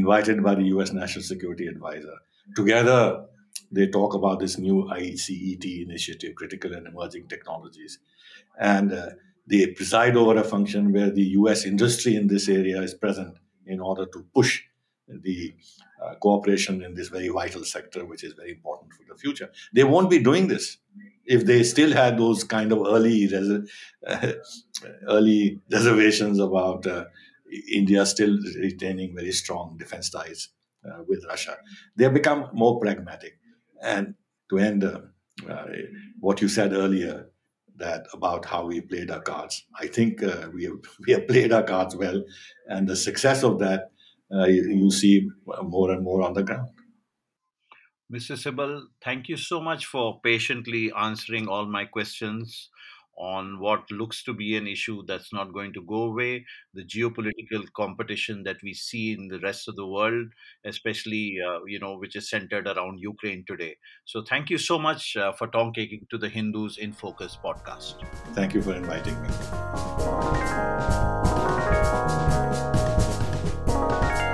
invited 0.00 0.42
by 0.42 0.54
the 0.54 0.66
US 0.74 0.92
National 0.92 1.24
Security 1.32 1.66
Advisor. 1.66 2.16
Together, 2.54 3.24
they 3.72 3.86
talk 3.98 4.14
about 4.14 4.38
this 4.40 4.58
new 4.58 4.78
ICET 5.00 5.64
initiative, 5.86 6.34
Critical 6.34 6.74
and 6.74 6.86
Emerging 6.86 7.26
Technologies. 7.28 7.98
And 8.58 8.92
uh, 8.92 9.10
they 9.46 9.66
preside 9.68 10.16
over 10.16 10.36
a 10.38 10.44
function 10.44 10.92
where 10.92 11.10
the 11.10 11.28
US 11.40 11.64
industry 11.64 12.14
in 12.14 12.26
this 12.28 12.48
area 12.48 12.80
is 12.82 12.94
present 12.94 13.34
in 13.66 13.80
order 13.80 14.06
to 14.06 14.24
push 14.34 14.62
the 15.08 15.54
uh, 16.02 16.14
cooperation 16.16 16.82
in 16.82 16.94
this 16.94 17.08
very 17.08 17.28
vital 17.28 17.64
sector, 17.64 18.04
which 18.04 18.24
is 18.24 18.32
very 18.34 18.52
important 18.52 18.92
for 18.92 19.04
the 19.08 19.18
future. 19.18 19.50
They 19.72 19.84
won't 19.84 20.10
be 20.10 20.18
doing 20.18 20.48
this 20.48 20.78
if 21.24 21.44
they 21.44 21.62
still 21.62 21.92
had 21.92 22.18
those 22.18 22.44
kind 22.44 22.72
of 22.72 22.86
early 22.86 23.26
res- 23.28 23.70
uh, 24.06 24.32
early 25.08 25.60
reservations 25.70 26.38
about 26.38 26.86
uh, 26.86 27.04
India 27.70 28.04
still 28.06 28.36
retaining 28.56 29.14
very 29.14 29.32
strong 29.32 29.76
defense 29.78 30.10
ties 30.10 30.48
uh, 30.84 31.02
with 31.08 31.24
Russia. 31.28 31.56
They 31.96 32.04
have 32.04 32.14
become 32.14 32.48
more 32.52 32.80
pragmatic. 32.80 33.38
And 33.82 34.14
to 34.50 34.58
end 34.58 34.84
uh, 34.84 35.00
uh, 35.48 35.66
what 36.20 36.40
you 36.40 36.48
said 36.48 36.72
earlier, 36.72 37.28
that 37.78 38.06
about 38.14 38.46
how 38.46 38.66
we 38.66 38.80
played 38.80 39.10
our 39.10 39.20
cards, 39.20 39.66
I 39.78 39.86
think 39.86 40.22
uh, 40.22 40.48
we 40.52 40.64
have 40.64 40.80
we 41.06 41.12
have 41.12 41.26
played 41.26 41.52
our 41.52 41.62
cards 41.62 41.94
well, 41.94 42.22
and 42.66 42.88
the 42.88 42.96
success 42.96 43.42
of 43.42 43.58
that 43.58 43.90
uh, 44.34 44.44
you, 44.44 44.62
you 44.68 44.90
see 44.90 45.28
more 45.62 45.90
and 45.90 46.02
more 46.02 46.22
on 46.22 46.32
the 46.32 46.42
ground. 46.42 46.70
Mr. 48.12 48.36
Sibal, 48.38 48.82
thank 49.02 49.28
you 49.28 49.36
so 49.36 49.60
much 49.60 49.86
for 49.86 50.20
patiently 50.22 50.92
answering 50.96 51.48
all 51.48 51.66
my 51.66 51.84
questions 51.84 52.70
on 53.18 53.58
what 53.58 53.90
looks 53.90 54.22
to 54.24 54.34
be 54.34 54.56
an 54.56 54.66
issue 54.66 55.02
that's 55.06 55.32
not 55.32 55.52
going 55.52 55.72
to 55.72 55.82
go 55.82 56.04
away, 56.04 56.44
the 56.74 56.84
geopolitical 56.84 57.64
competition 57.74 58.42
that 58.44 58.56
we 58.62 58.74
see 58.74 59.12
in 59.12 59.28
the 59.28 59.38
rest 59.40 59.68
of 59.68 59.76
the 59.76 59.86
world, 59.86 60.26
especially 60.64 61.38
uh, 61.46 61.64
you 61.66 61.78
know 61.78 61.96
which 61.96 62.16
is 62.16 62.28
centered 62.30 62.66
around 62.66 62.98
Ukraine 62.98 63.44
today. 63.46 63.76
So 64.04 64.22
thank 64.28 64.50
you 64.50 64.58
so 64.58 64.78
much 64.78 65.16
uh, 65.16 65.32
for 65.32 65.48
talking 65.48 66.06
to 66.10 66.18
the 66.18 66.28
Hindu's 66.28 66.78
in 66.78 66.92
Focus 66.92 67.38
podcast. 67.42 68.04
Thank 68.34 68.54
you 68.54 68.62
for 68.62 68.74
inviting 68.74 69.20
me. 69.22 69.28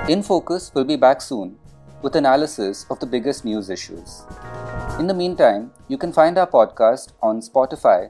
In 0.09 0.21
Focus 0.21 0.71
will 0.75 0.83
be 0.83 0.97
back 0.97 1.21
soon 1.21 1.57
with 2.01 2.17
analysis 2.17 2.85
of 2.89 2.99
the 2.99 3.05
biggest 3.05 3.45
news 3.45 3.69
issues. 3.69 4.23
In 4.99 5.07
the 5.07 5.13
meantime, 5.13 5.71
you 5.87 5.97
can 5.97 6.11
find 6.11 6.37
our 6.37 6.45
podcast 6.45 7.13
on 7.21 7.39
Spotify 7.39 8.09